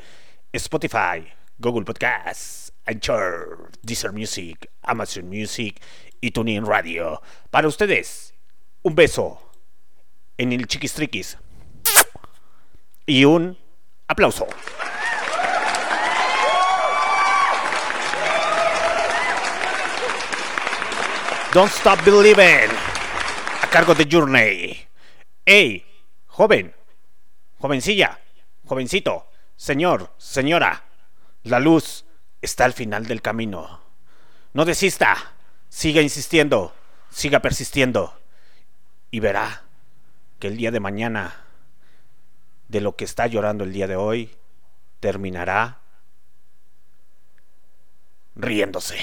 Spotify, 0.53 1.27
Google 1.59 1.85
Podcasts, 1.85 2.73
Anchor, 2.87 3.71
Deezer 3.83 4.13
Music, 4.13 4.71
Amazon 4.83 5.29
Music 5.29 5.81
y 6.21 6.31
TuneIn 6.31 6.65
Radio. 6.65 7.21
Para 7.51 7.69
ustedes, 7.69 8.35
un 8.83 8.95
beso 8.95 9.41
en 10.39 10.53
el 10.53 10.67
chiquistriquis 10.67 11.37
y 13.07 13.25
un 13.25 13.59
aplauso. 14.07 14.47
Don't 21.53 21.73
Stop 21.73 22.05
Believing 22.05 22.71
a 23.63 23.67
cargo 23.71 23.95
de 23.95 24.07
Journey. 24.11 24.87
¡Ey! 25.45 25.85
Joven, 26.27 26.75
jovencilla, 27.59 28.19
jovencito, 28.65 29.28
señor, 29.59 30.11
señora, 30.17 30.85
la 31.43 31.61
luz 31.61 32.07
está 32.41 32.65
al 32.65 32.73
final 32.73 33.05
del 33.07 33.21
camino. 33.21 33.83
No 34.55 34.65
desista, 34.65 35.35
siga 35.69 36.01
insistiendo, 36.01 36.75
siga 37.11 37.41
persistiendo 37.41 38.19
y 39.11 39.21
verá 39.21 39.65
que 40.39 40.47
el 40.47 40.57
día 40.57 40.71
de 40.71 40.81
mañana, 40.81 41.45
de 42.69 42.81
lo 42.81 42.97
que 42.97 43.05
está 43.05 43.27
llorando 43.27 43.65
el 43.65 43.73
día 43.73 43.87
de 43.87 43.97
hoy, 43.97 44.31
terminará 45.01 45.81
riéndose. 48.37 48.99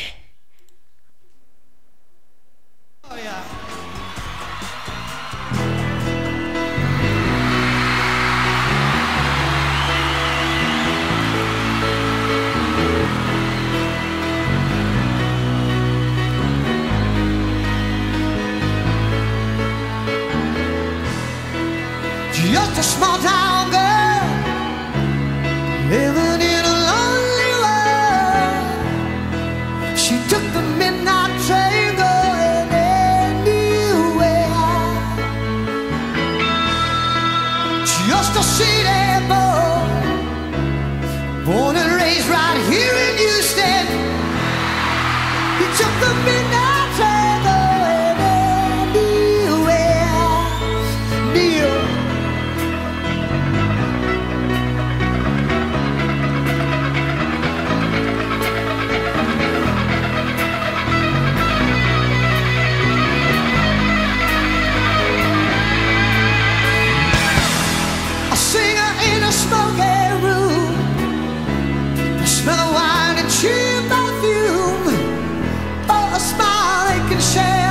Just 22.54 22.78
a 22.78 22.84
small 22.84 23.18
town 23.18 23.55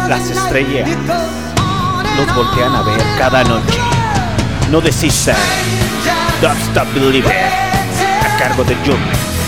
Las 0.09 0.31
estrellas 0.31 0.89
Los 2.17 2.37
voltean 2.37 2.75
a 2.75 2.83
ver 2.83 3.01
cada 3.19 3.43
noche. 3.45 3.79
No 4.71 4.81
desistan. 4.81 5.37
Don't 6.41 6.59
Stop 6.71 6.93
Believing 6.95 7.33
a 7.33 8.39
cargo 8.39 8.65
de 8.65 8.75
Journey. 8.85 9.44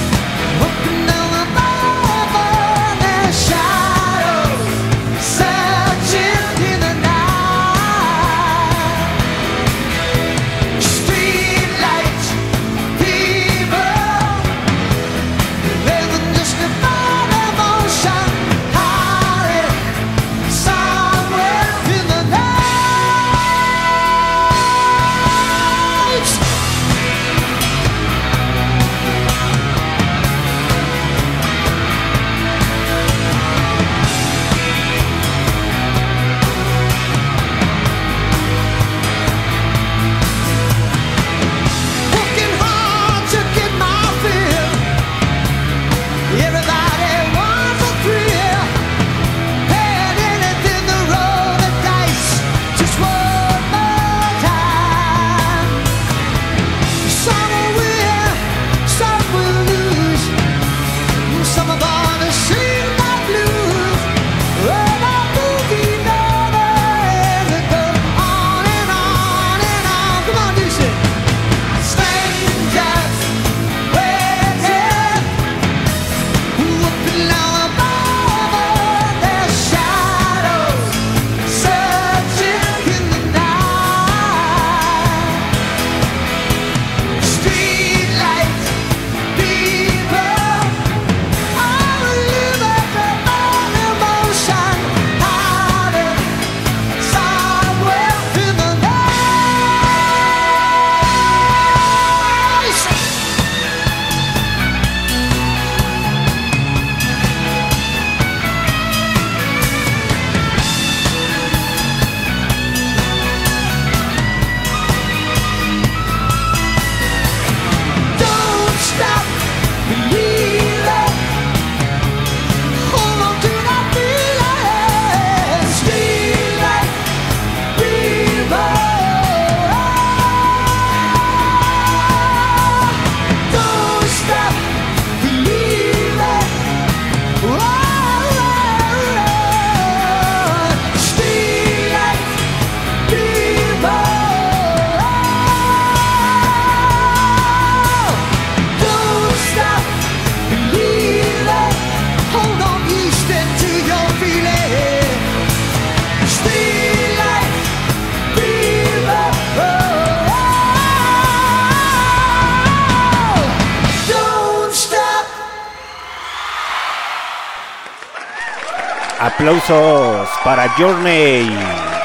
para 170.47 170.69
Journey. 170.79 171.51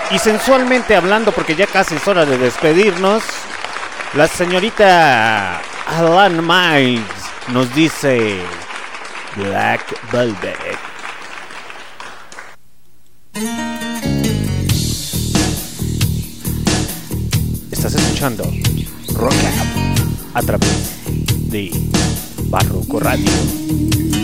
Y 0.09 0.17
sensualmente 0.17 0.95
hablando, 0.95 1.31
porque 1.31 1.55
ya 1.55 1.67
casi 1.67 1.93
es 1.93 2.07
hora 2.07 2.25
de 2.25 2.39
despedirnos, 2.39 3.21
la 4.15 4.27
señorita 4.27 5.61
Alan 5.85 6.41
Miles 6.43 7.05
nos 7.49 7.71
dice 7.75 8.39
Black 9.35 9.85
Velvet. 10.11 10.57
Estás 17.71 17.93
escuchando 17.93 18.43
Rock 19.13 19.33
Up 19.33 20.33
a 20.33 20.41
través 20.41 21.51
de 21.51 21.69
Barroco 22.49 22.99
Radio. 22.99 24.20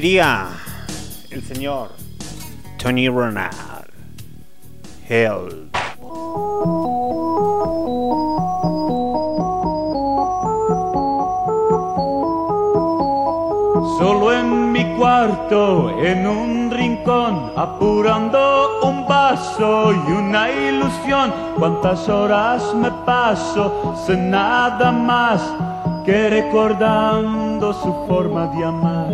diría 0.00 0.48
el 1.30 1.42
señor 1.42 1.88
Tony 2.76 3.08
Ronald. 3.08 3.88
Hell. 5.08 5.70
Solo 13.98 14.34
en 14.34 14.72
mi 14.72 14.84
cuarto, 14.98 15.98
en 15.98 16.26
un 16.26 16.70
rincón, 16.70 17.52
apurando 17.56 18.80
un 18.82 19.06
vaso 19.08 19.94
y 19.94 20.12
una 20.12 20.50
ilusión. 20.50 21.32
Cuántas 21.58 22.06
horas 22.10 22.74
me 22.74 22.90
paso 23.06 23.94
sin 24.06 24.28
nada 24.28 24.92
más 24.92 25.40
que 26.04 26.28
recordando 26.28 27.72
su 27.72 28.06
forma 28.06 28.46
de 28.48 28.62
amar. 28.62 29.05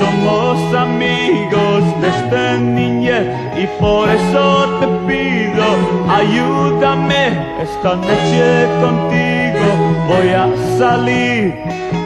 Somos 0.00 0.74
amigos 0.74 1.84
desde 2.00 2.58
niñez 2.58 3.26
y 3.54 3.66
por 3.78 4.08
eso 4.08 4.80
te 4.80 4.86
pido, 5.06 5.66
ayúdame 6.08 7.26
esta 7.60 7.96
noche 7.96 8.66
contigo. 8.80 9.66
Voy 10.08 10.30
a 10.30 10.48
salir, 10.78 11.54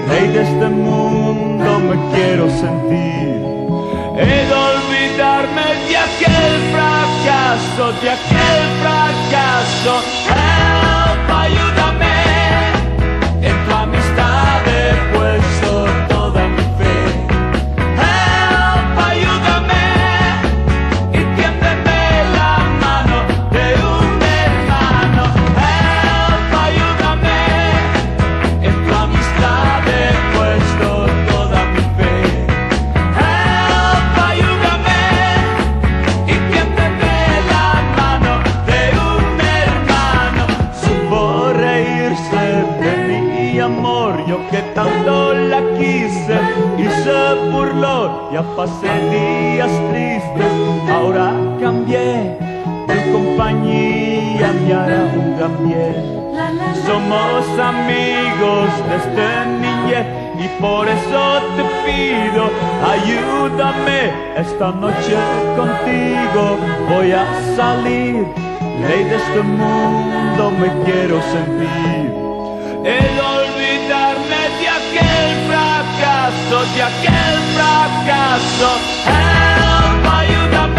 rey 0.09 0.27
de 0.27 0.43
este 0.43 0.69
mundo 0.71 1.79
me 1.89 1.97
quiero 2.13 2.51
sentir. 2.51 3.39
He 4.19 4.43
olvidarme 4.67 5.67
de 5.87 5.97
aquel 5.97 6.55
fracaso, 6.75 7.93
de 8.03 8.11
aquel 8.11 8.63
fracaso. 8.83 9.95
Help, 10.27 11.31
ayúdame. 11.31 11.84
Ya 48.35 48.43
pasé 48.57 48.91
días 49.13 49.71
tristes, 49.93 50.53
ahora 50.93 51.33
cambié 51.61 52.37
Tu 52.89 53.13
compañía 53.13 54.51
y 54.67 54.73
ahora 54.73 55.09
un 55.15 55.35
cambié. 55.39 55.95
Somos 56.85 57.47
amigos 57.73 58.71
desde 58.91 59.07
este 59.07 59.29
niñez 59.63 60.07
y 60.45 60.49
por 60.61 60.89
eso 60.89 61.43
te 61.55 61.63
pido, 61.85 62.51
ayúdame. 62.95 64.01
Esta 64.37 64.73
noche 64.73 65.15
contigo 65.55 66.59
voy 66.91 67.13
a 67.13 67.25
salir, 67.55 68.27
ley 68.89 69.05
de 69.11 69.15
este 69.15 69.43
mundo 69.43 70.51
me 70.59 70.69
quiero 70.85 71.23
sentir. 71.23 72.25
sappia 76.65 76.89
che 77.01 77.09
il 77.09 77.43
fracasso. 77.55 78.69
Eh, 79.05 79.13
Help, 79.13 80.05
un 80.05 80.74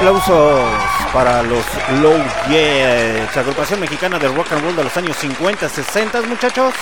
Aplausos 0.00 0.64
para 1.12 1.42
los 1.42 1.62
Low 2.00 2.16
Jets, 2.48 3.36
agrupación 3.36 3.80
mexicana 3.80 4.18
de 4.18 4.28
rock 4.28 4.52
and 4.52 4.62
roll 4.62 4.74
de 4.74 4.84
los 4.84 4.96
años 4.96 5.14
50, 5.18 5.68
60, 5.68 6.22
muchachos. 6.22 6.72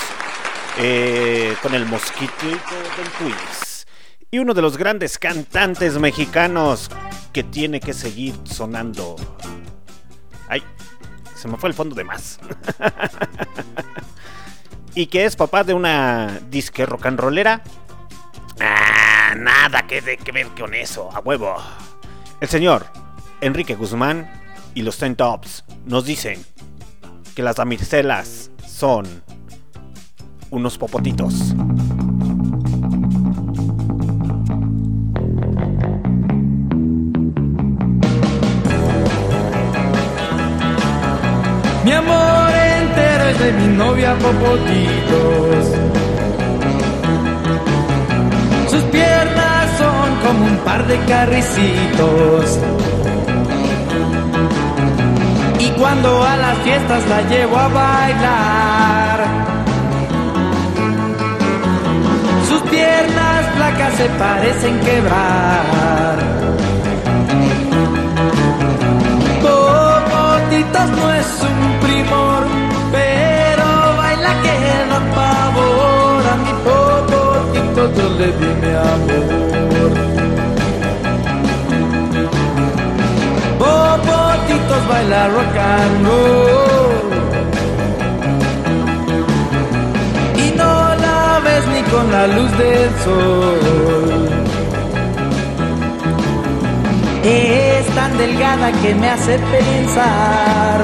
Eh, 0.77 1.53
con 1.61 1.75
el 1.75 1.85
mosquito 1.85 2.45
del 2.45 3.09
quiz. 3.19 3.85
Y 4.31 4.39
uno 4.39 4.53
de 4.53 4.61
los 4.61 4.77
grandes 4.77 5.19
cantantes 5.19 5.99
mexicanos 5.99 6.89
que 7.33 7.43
tiene 7.43 7.81
que 7.81 7.91
seguir 7.91 8.35
sonando. 8.45 9.17
Ay, 10.47 10.63
se 11.35 11.49
me 11.49 11.57
fue 11.57 11.67
el 11.67 11.75
fondo 11.75 11.95
de 11.95 12.05
más. 12.05 12.39
y 14.95 15.07
que 15.07 15.25
es 15.25 15.35
papá 15.35 15.65
de 15.65 15.73
una 15.73 16.39
disque 16.49 16.85
rock 16.85 17.07
and 17.07 17.19
rollera. 17.19 17.63
Ah, 18.61 19.33
nada 19.35 19.85
que, 19.87 19.99
de, 19.99 20.15
que 20.15 20.31
ver 20.31 20.47
con 20.57 20.73
eso, 20.73 21.09
a 21.13 21.19
huevo. 21.19 21.57
El 22.39 22.47
señor 22.47 23.08
Enrique 23.41 23.75
Guzmán 23.75 24.29
y 24.75 24.81
los 24.81 24.97
Ten 24.97 25.15
Tops 25.15 25.63
nos 25.85 26.05
dicen 26.05 26.43
que 27.35 27.41
las 27.41 27.55
damiselas 27.55 28.51
son 28.67 29.05
unos 30.49 30.77
popotitos. 30.77 31.55
Mi 41.85 41.91
amor 41.91 42.49
entero 42.51 43.23
es 43.29 43.39
de 43.39 43.53
mi 43.53 43.67
novia 43.77 44.17
Popotitos. 44.19 45.65
Sus 48.69 48.83
piernas 48.83 49.77
son 49.77 50.15
como 50.25 50.45
un 50.45 50.57
par 50.57 50.85
de 50.87 50.97
carricitos. 51.05 52.59
Cuando 55.79 56.21
a 56.21 56.35
las 56.35 56.57
fiestas 56.57 57.07
la 57.07 57.21
llevo 57.21 57.57
a 57.57 57.69
bailar, 57.69 59.27
sus 62.49 62.61
piernas 62.63 63.45
flacas 63.55 63.93
se 63.93 64.05
parecen 64.09 64.77
quebrar. 64.81 66.17
Popotitos 69.41 70.89
no 70.97 71.13
es 71.13 71.27
un 71.49 71.79
primor, 71.79 72.43
pero 72.91 73.95
baila 73.95 74.33
que 74.43 74.55
da 74.89 74.99
pavor. 75.15 76.23
A 76.27 76.35
mi 76.43 76.53
Popotito 76.65 77.93
yo 77.95 78.09
le 78.19 78.27
di 78.27 78.51
amor. 78.75 79.58
Baila 84.99 85.29
rock 85.35 85.57
and 85.57 86.05
roll. 86.05 87.09
Y 90.43 90.47
no 90.57 90.73
la 91.05 91.39
ves 91.45 91.63
ni 91.73 91.81
con 91.91 92.11
la 92.11 92.27
luz 92.27 92.51
del 92.57 92.89
sol. 93.05 94.29
Es 97.23 97.85
tan 97.95 98.17
delgada 98.17 98.71
que 98.81 98.95
me 98.95 99.09
hace 99.09 99.39
pensar 99.39 100.77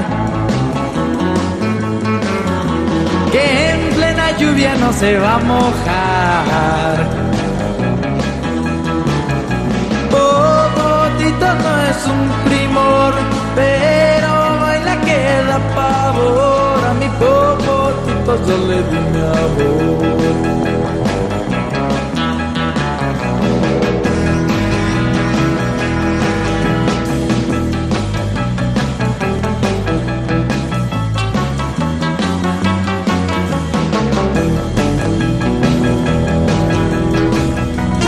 que 3.32 3.72
en 3.72 3.80
plena 3.96 4.38
lluvia 4.38 4.76
no 4.76 4.94
se 4.94 5.18
va 5.18 5.36
a 5.36 5.40
mojar. 5.40 6.96
Popotito 10.12 11.48
no 11.64 11.72
es 11.90 12.00
un 12.16 12.22
primor, 12.48 13.14
pero 13.56 14.60
baila 14.62 14.96
que 15.06 15.20
da 15.48 15.60
pavor. 15.76 16.80
A 16.90 16.94
mi 17.00 17.10
popotito 17.20 18.34
yo 18.48 18.58
le 18.68 18.80
di 18.90 19.00
mi 19.12 19.20
amor. 19.20 20.56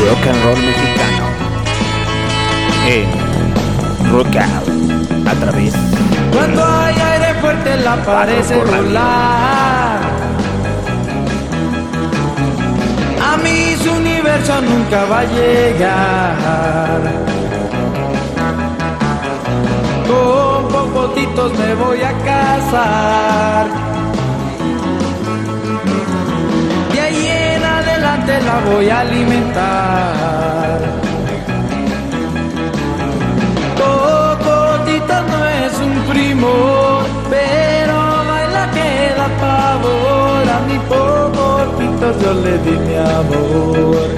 Rock 0.07 0.27
and 0.27 0.43
roll 0.43 0.59
mexicano. 0.67 1.25
En 2.87 3.07
Rock 4.13 4.35
Out. 4.37 4.96
A 5.27 5.33
través. 5.33 5.73
Cuando 6.31 6.63
hay 6.63 6.95
aire 6.95 7.33
fuerte 7.41 7.75
la 7.83 7.97
parece 7.97 8.63
volar. 8.63 9.99
A 13.21 13.37
mí 13.43 13.75
su 13.83 13.91
universo 13.91 14.61
nunca 14.61 15.03
va 15.05 15.19
a 15.19 15.25
llegar. 15.25 17.01
Con 20.07 20.67
popotitos 20.69 21.51
me 21.59 21.75
voy 21.75 22.01
a 22.03 22.13
casar. 22.29 23.67
De 26.93 27.01
ahí 27.01 27.27
en 27.27 27.63
adelante 27.65 28.41
la 28.43 28.59
voy 28.71 28.89
a 28.89 28.99
alimentar. 29.01 30.56
Es 36.07 36.13
un 36.13 36.13
primo, 36.13 37.01
pero 37.29 37.95
baila 38.27 38.69
que 38.71 39.13
da 39.15 39.27
pavor. 39.39 40.49
A 40.49 40.59
mi 40.67 40.79
popotito 40.79 42.19
yo 42.21 42.33
le 42.33 42.57
di 42.59 42.71
mi 42.71 42.95
amor. 42.95 44.09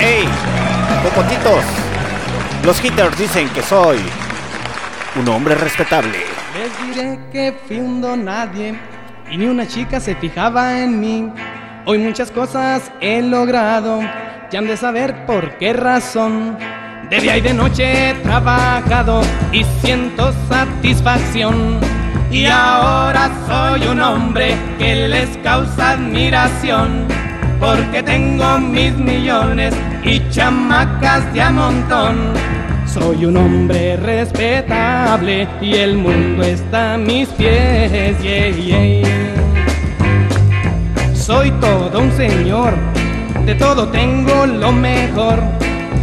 ¡Ey! 0.00 0.28
Popotitos. 1.02 1.64
Los 2.64 2.82
hitters 2.82 3.18
dicen 3.18 3.48
que 3.50 3.62
soy 3.62 3.98
un 5.16 5.28
hombre 5.28 5.54
respetable. 5.54 6.18
Les 6.54 6.94
diré 6.94 7.18
que 7.30 7.54
fui 7.66 7.78
un 7.78 8.24
nadie 8.24 8.93
y 9.34 9.36
ni 9.36 9.46
una 9.46 9.66
chica 9.66 9.98
se 9.98 10.14
fijaba 10.14 10.80
en 10.80 11.00
mí. 11.00 11.28
Hoy 11.86 11.98
muchas 11.98 12.30
cosas 12.30 12.92
he 13.00 13.20
logrado, 13.20 14.00
ya 14.48 14.60
han 14.60 14.68
de 14.68 14.76
saber 14.76 15.26
por 15.26 15.58
qué 15.58 15.72
razón. 15.72 16.56
De 17.10 17.18
día 17.18 17.36
y 17.38 17.40
de 17.40 17.52
noche 17.52 18.10
he 18.10 18.14
trabajado 18.14 19.22
y 19.50 19.64
siento 19.82 20.32
satisfacción. 20.48 21.80
Y 22.30 22.46
ahora 22.46 23.28
soy 23.48 23.88
un 23.88 24.00
hombre 24.02 24.54
que 24.78 25.08
les 25.08 25.36
causa 25.38 25.92
admiración. 25.92 27.08
Porque 27.58 28.04
tengo 28.04 28.58
mis 28.60 28.94
millones 28.94 29.74
y 30.04 30.20
chamacas 30.30 31.32
de 31.34 31.42
a 31.42 31.50
montón. 31.50 32.34
Soy 32.94 33.24
un 33.24 33.36
hombre 33.36 33.96
respetable 33.96 35.48
y 35.60 35.74
el 35.74 35.96
mundo 35.96 36.44
está 36.44 36.94
a 36.94 36.96
mis 36.96 37.28
pies. 37.30 38.16
Soy 41.12 41.50
todo 41.60 41.98
un 41.98 42.12
señor, 42.12 42.72
de 43.46 43.56
todo 43.56 43.88
tengo 43.88 44.46
lo 44.46 44.70
mejor. 44.70 45.42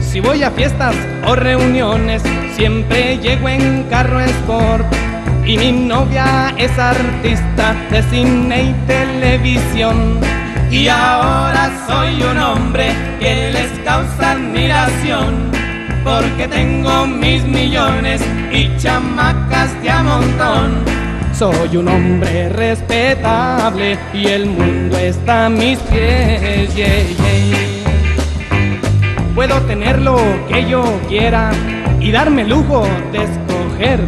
Si 0.02 0.20
voy 0.20 0.44
a 0.44 0.52
fiestas 0.52 0.94
o 1.26 1.34
reuniones, 1.34 2.24
siempre 2.58 3.18
llego 3.20 3.48
en 3.48 3.84
carro 3.84 4.20
sport. 4.20 4.86
Y 5.46 5.58
mi 5.58 5.72
novia 5.72 6.54
es 6.58 6.78
artista 6.78 7.74
de 7.90 8.04
cine 8.04 8.64
y 8.64 8.74
televisión. 8.86 10.20
Y 10.70 10.90
ahora 10.90 11.72
soy 11.88 12.22
un 12.22 12.38
hombre 12.38 12.92
que 13.22 13.50
les 13.54 13.80
causa 13.86 14.34
admiración 14.34 15.51
porque 16.04 16.48
tengo 16.48 17.06
mis 17.08 17.44
millones 17.44 18.22
y 18.52 18.76
chamacas 18.78 19.82
de 19.82 19.90
a 19.90 20.04
montón. 20.04 20.84
Soy 21.34 21.78
un 21.78 21.88
hombre 21.88 22.50
respetable 22.50 23.98
y 24.14 24.28
el 24.28 24.46
mundo 24.46 24.98
está 24.98 25.46
a 25.46 25.50
mis 25.50 25.80
pies. 25.80 26.70
Puedo 29.34 29.60
tener 29.62 30.00
lo 30.02 30.18
que 30.48 30.68
yo 30.70 30.84
quiera 31.08 31.52
y 32.00 32.12
darme 32.12 32.44
el 32.44 32.50
lujo 32.50 32.86
de 33.12 33.24
escoger. 33.24 34.00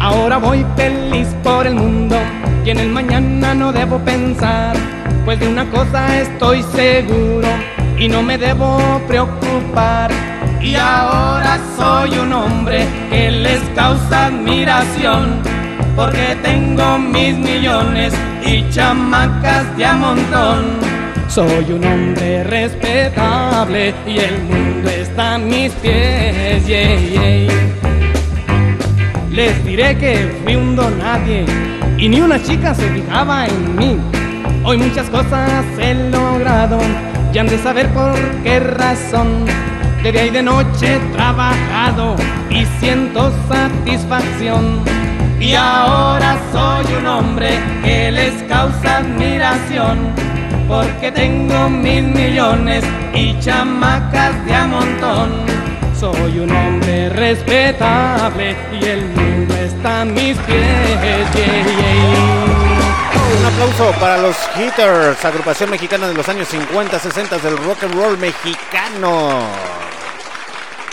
Ahora 0.00 0.38
voy 0.38 0.64
feliz 0.76 1.28
por 1.42 1.66
el 1.66 1.74
mundo 1.74 2.16
y 2.64 2.70
en 2.70 2.78
el 2.80 2.88
mañana 2.90 3.54
no 3.54 3.72
debo 3.72 3.98
pensar, 3.98 4.76
pues 5.24 5.40
de 5.40 5.48
una 5.48 5.64
cosa 5.70 6.20
estoy 6.20 6.62
seguro 6.74 7.48
y 7.98 8.08
no 8.08 8.22
me 8.22 8.36
debo 8.36 9.00
preocupar. 9.08 10.27
Y 10.60 10.74
ahora 10.74 11.58
soy 11.76 12.18
un 12.18 12.32
hombre 12.32 12.86
que 13.10 13.30
les 13.30 13.60
causa 13.74 14.26
admiración, 14.26 15.40
porque 15.94 16.36
tengo 16.42 16.98
mis 16.98 17.36
millones 17.36 18.12
y 18.44 18.68
chamacas 18.70 19.76
de 19.76 19.84
a 19.84 19.94
montón. 19.94 20.64
Soy 21.28 21.72
un 21.72 21.84
hombre 21.84 22.42
respetable 22.44 23.94
y 24.06 24.18
el 24.18 24.42
mundo 24.42 24.88
está 24.88 25.34
a 25.34 25.38
mis 25.38 25.72
pies. 25.74 26.66
yeah, 26.66 26.96
yeah. 26.96 27.68
Les 29.30 29.64
diré 29.64 29.96
que 29.96 30.28
fui 30.42 30.56
un 30.56 30.74
don 30.74 30.98
nadie 30.98 31.44
y 31.96 32.08
ni 32.08 32.20
una 32.20 32.42
chica 32.42 32.74
se 32.74 32.88
fijaba 32.88 33.46
en 33.46 33.76
mí. 33.76 33.96
Hoy 34.64 34.78
muchas 34.78 35.08
cosas 35.10 35.64
he 35.78 35.94
logrado 35.94 36.78
y 37.32 37.38
han 37.38 37.46
de 37.46 37.58
saber 37.58 37.88
por 37.90 38.18
qué 38.42 38.58
razón. 38.58 39.44
De 40.02 40.12
día 40.12 40.26
y 40.26 40.30
de 40.30 40.42
noche 40.42 40.94
he 40.94 40.98
trabajado 41.12 42.14
y 42.50 42.64
siento 42.78 43.32
satisfacción. 43.48 44.82
Y 45.40 45.54
ahora 45.54 46.38
soy 46.52 46.94
un 46.94 47.06
hombre 47.06 47.58
que 47.82 48.12
les 48.12 48.42
causa 48.44 48.98
admiración. 48.98 49.98
Porque 50.68 51.10
tengo 51.10 51.68
mil 51.68 52.04
millones 52.04 52.84
y 53.14 53.38
chamacas 53.40 54.44
de 54.46 54.54
a 54.54 54.66
montón. 54.66 55.30
Soy 55.98 56.38
un 56.38 56.50
hombre 56.52 57.08
respetable 57.08 58.56
y 58.80 58.84
el 58.84 59.04
mundo 59.06 59.54
está 59.56 60.02
a 60.02 60.04
mis 60.04 60.36
pies. 60.38 60.88
Un 63.38 63.44
aplauso 63.46 63.92
para 64.00 64.18
los 64.18 64.36
Hitters, 64.56 65.24
agrupación 65.24 65.70
mexicana 65.70 66.08
de 66.08 66.14
los 66.14 66.28
años 66.28 66.48
50, 66.48 66.98
60 66.98 67.38
del 67.38 67.56
rock 67.58 67.84
and 67.84 67.94
roll 67.94 68.18
mexicano. 68.18 69.42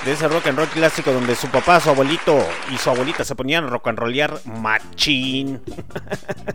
De 0.05 0.11
ese 0.11 0.27
rock 0.27 0.47
and 0.47 0.57
roll 0.59 0.67
clásico 0.67 1.11
donde 1.11 1.35
su 1.35 1.47
papá, 1.47 1.79
su 1.79 1.89
abuelito 1.89 2.37
y 2.71 2.77
su 2.77 2.91
abuelita 2.91 3.23
se 3.23 3.33
ponían 3.33 3.63
a 3.63 3.69
rock 3.69 3.87
and 3.87 3.97
rollear 3.97 4.39
machín. 4.45 5.59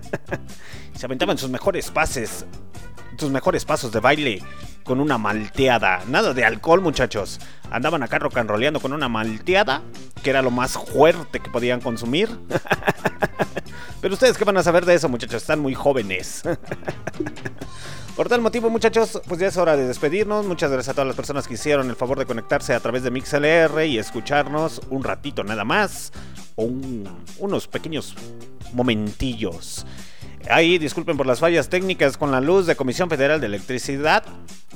se 0.95 1.07
aventaban 1.07 1.37
sus 1.37 1.51
mejores 1.51 1.91
pases, 1.91 2.47
sus 3.19 3.31
mejores 3.31 3.65
pasos 3.65 3.91
de 3.91 3.99
baile 3.99 4.43
con 4.85 5.01
una 5.01 5.19
malteada. 5.19 6.03
Nada 6.07 6.35
de 6.35 6.45
alcohol, 6.45 6.81
muchachos. 6.81 7.41
Andaban 7.69 8.05
acá 8.05 8.21
rock 8.21 8.37
and 8.39 8.49
rolleando 8.49 8.79
con 8.79 8.93
una 8.93 9.09
malteada, 9.09 9.83
que 10.23 10.31
era 10.31 10.41
lo 10.41 10.53
más 10.53 10.73
fuerte 10.73 11.41
que 11.41 11.51
podían 11.51 11.81
consumir. 11.81 12.29
Pero 14.01 14.15
ustedes 14.15 14.37
qué 14.39 14.45
van 14.45 14.57
a 14.57 14.63
saber 14.63 14.87
de 14.87 14.95
eso, 14.95 15.09
muchachos, 15.09 15.43
están 15.43 15.61
muy 15.61 15.75
jóvenes. 15.75 16.43
Por 18.17 18.29
tal 18.29 18.41
motivo, 18.41 18.69
muchachos, 18.71 19.21
pues 19.27 19.41
ya 19.41 19.47
es 19.49 19.57
hora 19.57 19.77
de 19.77 19.87
despedirnos. 19.87 20.45
Muchas 20.47 20.71
gracias 20.71 20.91
a 20.91 20.95
todas 20.95 21.07
las 21.07 21.17
personas 21.17 21.47
que 21.47 21.55
hicieron 21.55 21.89
el 21.89 21.97
favor 21.97 22.19
de 22.19 22.27
conectarse 22.27 22.75
a 22.75 22.81
través 22.81 23.03
de 23.03 23.11
MixLR 23.11 23.85
y 23.87 23.99
escucharnos 23.99 24.81
un 24.91 25.05
ratito 25.05 25.45
nada 25.45 25.65
más. 25.65 26.13
O 26.57 26.65
un- 26.65 27.09
unos 27.39 27.67
pequeños 27.69 28.15
momentillos. 28.73 29.87
Ahí 30.51 30.79
disculpen 30.79 31.17
por 31.17 31.27
las 31.27 31.39
fallas 31.41 31.69
técnicas 31.69 32.17
con 32.17 32.31
la 32.31 32.41
luz 32.41 32.67
de 32.67 32.77
Comisión 32.77 33.09
Federal 33.09 33.41
de 33.41 33.47
Electricidad. 33.47 34.25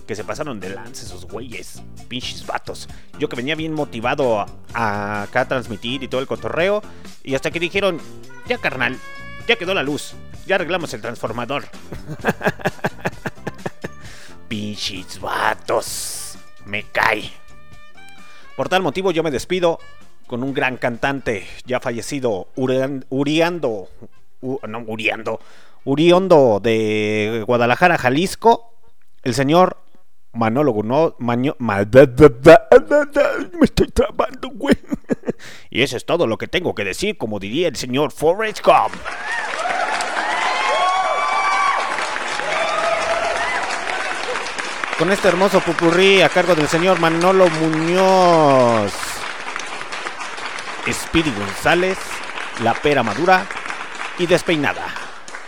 Que 0.07 0.15
se 0.15 0.25
pasaron 0.25 0.61
de 0.61 0.71
lance 0.71 1.07
esos 1.07 1.27
güeyes. 1.27 1.83
Pinches 2.09 2.47
vatos. 2.47 2.89
Yo 3.19 3.29
que 3.29 3.37
venía 3.37 3.55
bien 3.55 3.73
motivado 3.73 4.41
a, 4.75 5.23
a 5.23 5.45
transmitir 5.49 6.03
y 6.03 6.09
todo 6.09 6.21
el 6.21 6.27
cotorreo. 6.27 6.83
Y 7.23 7.35
hasta 7.35 7.51
que 7.51 7.61
dijeron, 7.61 8.01
ya 8.47 8.59
carnal, 8.59 8.99
ya 9.49 9.57
quedó 9.57 9.73
la 9.75 9.83
luz. 9.83 10.13
Ya 10.47 10.57
arreglamos 10.57 10.93
el 10.93 11.01
transformador. 11.01 11.65
Pinches 14.49 15.21
vatos. 15.21 16.37
Me 16.67 16.83
cae. 16.85 17.31
Por 18.57 18.69
tal 18.69 18.83
motivo 18.83 19.11
yo 19.11 19.23
me 19.23 19.31
despido 19.31 19.79
con 20.27 20.43
un 20.43 20.55
gran 20.55 20.77
cantante 20.77 21.47
ya 21.67 21.81
fallecido, 21.81 22.49
Urian- 22.57 23.05
Uriando, 23.11 23.89
no 24.43 24.79
Uriando, 24.87 25.41
Uriondo 25.85 26.61
de 26.63 27.43
Guadalajara, 27.47 27.99
Jalisco, 27.99 28.73
el 29.23 29.35
señor 29.35 29.79
Manolo 30.35 30.73
Guno, 30.73 31.17
Maño- 31.19 31.57
Ma- 31.59 31.85
me 31.85 33.65
estoy 33.65 33.89
trabando, 33.89 34.49
güey. 34.51 34.77
Y 35.71 35.83
eso 35.83 35.97
es 35.97 36.07
todo 36.07 36.27
lo 36.27 36.39
que 36.39 36.47
tengo 36.47 36.75
que 36.75 36.85
decir, 36.85 37.19
como 37.19 37.39
diría 37.41 37.69
el 37.69 37.77
señor 37.77 38.13
Forrest 38.13 38.65
Gump. 38.65 38.95
Con 44.99 45.11
este 45.11 45.29
hermoso 45.29 45.61
pupurrí 45.61 46.23
a 46.23 46.29
cargo 46.29 46.55
del 46.55 46.69
señor 46.69 47.01
Manolo 47.01 47.49
Muñoz. 47.51 48.93
Speedy 50.91 51.33
González, 51.33 51.99
La 52.63 52.75
Pera 52.75 53.03
Madura 53.03 53.45
y 54.19 54.27
Despeinada. 54.27 54.87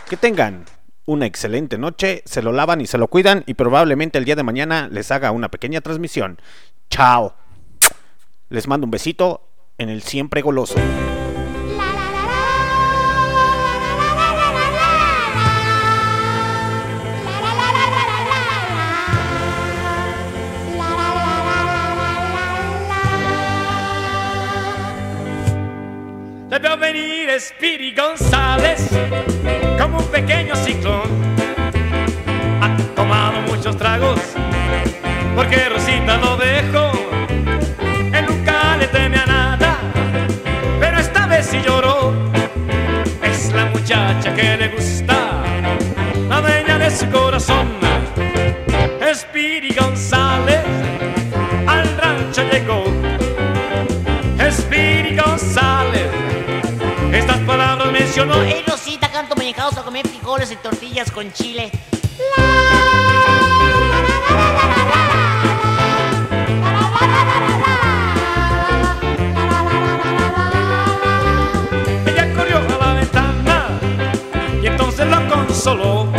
Que 0.08 0.16
tengan 0.16 0.64
una 1.06 1.26
excelente 1.26 1.78
noche, 1.78 2.22
se 2.26 2.42
lo 2.42 2.52
lavan 2.52 2.80
y 2.80 2.86
se 2.86 2.98
lo 2.98 3.08
cuidan 3.08 3.44
y 3.46 3.54
probablemente 3.54 4.18
el 4.18 4.24
día 4.24 4.36
de 4.36 4.42
mañana 4.42 4.88
les 4.90 5.10
haga 5.10 5.30
una 5.30 5.50
pequeña 5.50 5.80
transmisión. 5.80 6.40
Chao. 6.90 7.34
Les 8.48 8.68
mando 8.68 8.84
un 8.84 8.90
besito 8.90 9.48
en 9.78 9.88
el 9.88 10.02
siempre 10.02 10.42
goloso. 10.42 10.76
Speedy 27.38 27.92
González 27.92 28.88
como 29.78 29.98
un 29.98 30.06
pequeño 30.06 30.56
ciclón. 30.56 31.02
Ha 32.62 32.74
tomado 32.94 33.42
muchos 33.42 33.76
tragos 33.76 34.18
porque 35.34 35.68
Rosita 35.68 36.16
lo 36.16 36.38
dejó. 36.38 36.92
Él 38.14 38.24
nunca 38.26 38.78
le 38.78 38.86
teme 38.88 39.18
a 39.18 39.26
nada, 39.26 39.76
pero 40.80 40.98
esta 40.98 41.26
vez 41.26 41.46
sí 41.46 41.60
lloró. 41.62 42.14
Es 43.22 43.52
la 43.52 43.66
muchacha 43.66 44.34
que 44.34 44.56
le 44.56 44.68
gusta, 44.68 45.42
la 46.30 46.40
dueña 46.40 46.78
de 46.78 46.90
su 46.90 47.10
corazón. 47.10 47.68
Speedy 49.14 49.74
González 49.74 50.64
al 51.66 51.96
rancho 51.98 52.42
llegó. 52.50 52.95
Mencionó 58.06 58.36
Hey 58.44 58.62
Rosita, 58.64 59.10
canto 59.10 59.34
mexicanos 59.34 59.76
a 59.76 59.82
comer 59.82 60.06
frijoles 60.06 60.52
y 60.52 60.56
tortillas 60.56 61.10
con 61.10 61.32
chile. 61.32 61.72
Ella 72.06 72.34
corrió 72.36 72.58
a 72.58 72.86
la 72.86 72.94
ventana 72.94 73.80
y 74.62 74.66
entonces 74.68 75.06
lo 75.08 75.28
consoló. 75.28 76.12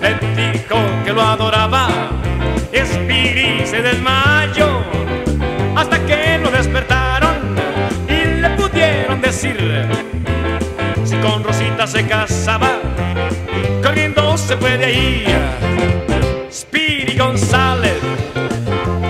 Le 0.00 0.14
dijo 0.34 0.76
que 1.04 1.12
lo 1.12 1.22
adoraba. 1.22 1.88
Se 3.64 3.82
desmayó 3.82 4.82
hasta 5.76 6.04
que 6.06 6.38
lo 6.38 6.50
despertaron 6.50 7.56
y 8.08 8.40
le 8.40 8.50
pudieron 8.50 9.20
decir 9.20 9.56
se 11.86 12.04
casaba, 12.06 12.80
corriendo 13.82 14.36
se 14.36 14.56
fue 14.56 14.76
de 14.76 14.84
ahí. 14.84 15.24
Speedy 16.50 17.16
González 17.16 17.98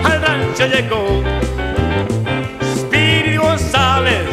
al 0.04 0.22
rancho 0.22 0.66
llegó. 0.66 1.22
Speedy 2.76 3.36
González, 3.36 4.26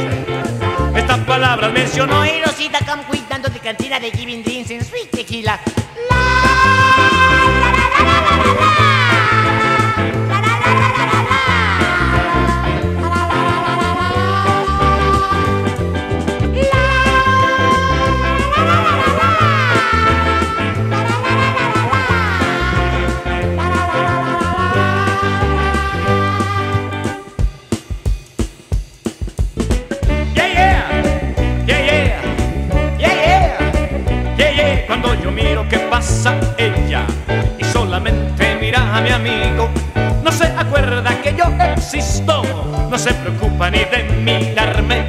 estas 0.96 1.20
palabras 1.20 1.72
mencionó. 1.72 2.24
Hey 2.24 2.42
Rosita, 2.46 2.80
come 2.86 3.04
quick, 3.10 3.28
dando 3.30 3.48
de 3.50 3.60
cantina 3.60 4.00
de 4.00 4.12
Giving 4.12 4.44
Drinks 4.44 4.72
and 4.72 4.84
Sweet 4.84 5.12
Tequila. 5.12 5.60
Ni 43.74 43.80
de 43.86 44.04
mirarme, 44.22 45.04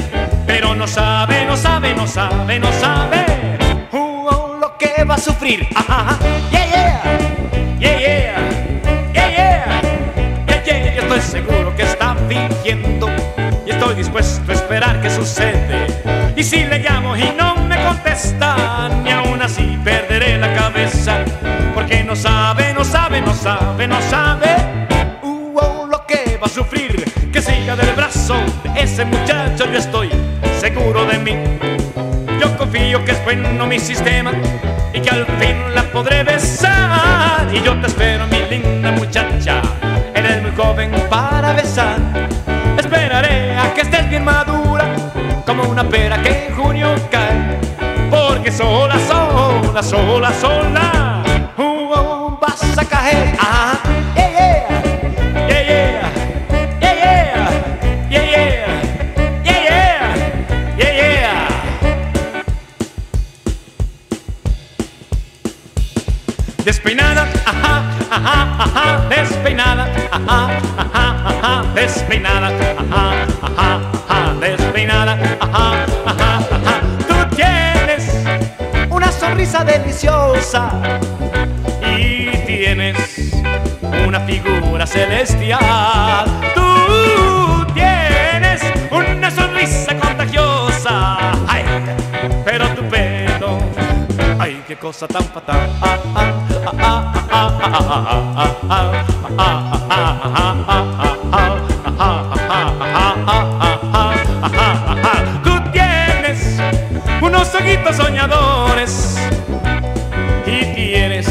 pero 0.47 0.75
no 0.75 0.87
sabe, 0.87 1.45
no 1.45 1.57
sabe, 1.57 1.95
no 1.95 2.07
sabe, 2.07 2.59
no 2.59 2.73
sabe 2.73 3.25
uh, 3.93 4.27
oh, 4.27 4.57
lo 4.59 4.77
que 4.79 5.05
va 5.05 5.17
a 5.17 5.19
sufrir. 5.19 5.69
Ah. 5.77 6.17
Yeah, 6.51 6.67
yeah, 6.67 7.03
yeah, 7.79 7.99
yeah, 8.01 8.41
yeah, 9.13 9.13
yeah, 9.13 9.31
yeah, 10.57 10.65
yeah. 10.65 10.95
Yo 10.95 11.03
estoy 11.03 11.21
seguro 11.21 11.77
que 11.77 11.83
está 11.83 12.17
fingiendo 12.29 13.09
y 13.67 13.71
estoy 13.71 13.95
dispuesto 13.97 14.51
a 14.51 14.55
esperar 14.55 15.01
que 15.03 15.11
sucede. 15.11 15.87
Y 16.35 16.43
si 16.43 16.65
le 16.65 16.79
llamo 16.79 17.17
y 17.17 17.31
no 17.39 17.57
me 17.57 17.77
contesta, 17.85 18.89
ni 19.03 19.11
aún 19.11 19.43
así 19.43 19.79
perderé 19.85 20.39
la 20.39 20.55
cabeza, 20.55 21.19
porque 21.75 22.03
no 22.03 22.17
sabe, 22.17 22.73
no 22.73 22.83
sabe, 22.83 23.21
no 23.21 23.35
sabe, 23.35 23.87
no 23.87 24.01
sabe 24.01 24.74
ese 28.95 29.05
muchacho, 29.07 29.65
yo 29.73 29.79
estoy 29.81 30.09
seguro 30.61 31.05
de 31.05 31.19
mí. 31.19 31.33
Yo 32.41 32.57
confío 32.57 33.05
que 33.05 33.11
es 33.11 33.25
bueno 33.25 33.67
mi 33.67 33.81
sistema 33.81 34.31
y 34.93 35.01
que 35.01 35.11
al 35.11 35.27
fin 35.27 35.75
la 35.75 35.83
podré 35.83 36.23
besar. 36.23 37.49
Y 37.53 37.61
yo 37.61 37.77
te 37.81 37.89
espero, 37.89 38.25
mi 38.29 38.39
linda 38.49 38.93
muchacha. 38.93 39.63
Eres 40.15 40.43
muy 40.43 40.53
joven 40.53 40.93
para 41.11 41.55
besar. 41.55 41.99
Esperaré 42.79 43.57
a 43.57 43.75
que 43.75 43.81
estés 43.81 44.09
bien 44.09 44.23
madura, 44.23 44.95
como 45.45 45.65
una 45.65 45.83
pera 45.89 46.23
que 46.23 46.47
en 46.47 46.55
junio 46.55 46.95
cae. 47.11 47.59
Porque 48.11 48.53
sola, 48.53 48.97
sola, 49.09 49.83
sola, 49.83 50.33
sola, 50.41 51.04
celestial. 84.95 86.25
Tú 86.55 87.67
tienes 87.75 88.63
una 88.93 89.29
sonrisa 89.29 89.99
contagiosa, 89.99 91.17
ay, 91.49 91.65
pero 92.45 92.69
tu 92.77 92.83
pelo, 92.89 93.59
ay, 94.39 94.63
qué 94.69 94.77
cosa 94.77 95.09
tan 95.09 95.25
fatal. 95.25 95.69
Tú 105.43 105.61
tienes 105.73 106.61
unos 107.21 107.53
ojitos 107.53 107.97
soñadores 107.97 109.17
y 110.47 110.65
tienes 110.77 111.27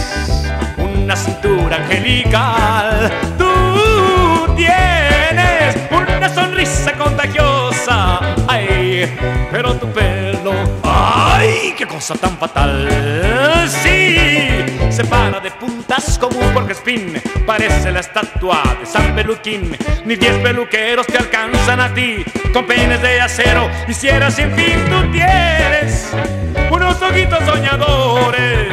una 0.78 1.16
cintura 1.16 1.78
angelical. 1.78 3.12
Tú 3.38 3.53
pero 9.52 9.76
tu 9.76 9.92
pelo, 9.92 10.54
ay, 10.84 11.74
qué 11.78 11.86
cosa 11.86 12.16
tan 12.16 12.38
fatal. 12.38 12.88
Sí, 13.68 14.18
se 14.90 15.04
para 15.06 15.40
de 15.40 15.52
puntas 15.52 16.18
como 16.20 16.40
un 16.40 16.54
porquespín. 16.54 17.22
Parece 17.46 17.92
la 17.92 18.00
estatua 18.00 18.62
de 18.80 18.86
San 18.86 19.16
Peluquín. 19.16 19.76
Ni 20.06 20.16
diez 20.16 20.38
peluqueros 20.40 21.08
te 21.08 21.18
alcanzan 21.18 21.80
a 21.80 21.94
ti 21.94 22.24
con 22.54 22.66
peines 22.66 23.02
de 23.02 23.22
acero. 23.22 23.70
Hiciera 23.88 24.30
sin 24.32 24.52
fin, 24.54 24.84
tú 24.90 25.12
tienes 25.12 26.12
unos 26.70 27.02
ojitos 27.02 27.40
soñadores 27.46 28.68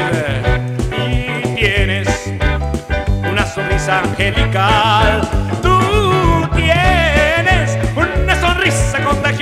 y 0.93 1.55
tienes 1.55 2.09
una 3.29 3.47
sonrisa 3.47 4.01
angelical. 4.01 5.29
Tú 5.63 6.49
tienes 6.55 7.79
una 7.97 8.41
sonrisa 8.41 9.05
contagiosa. 9.05 9.40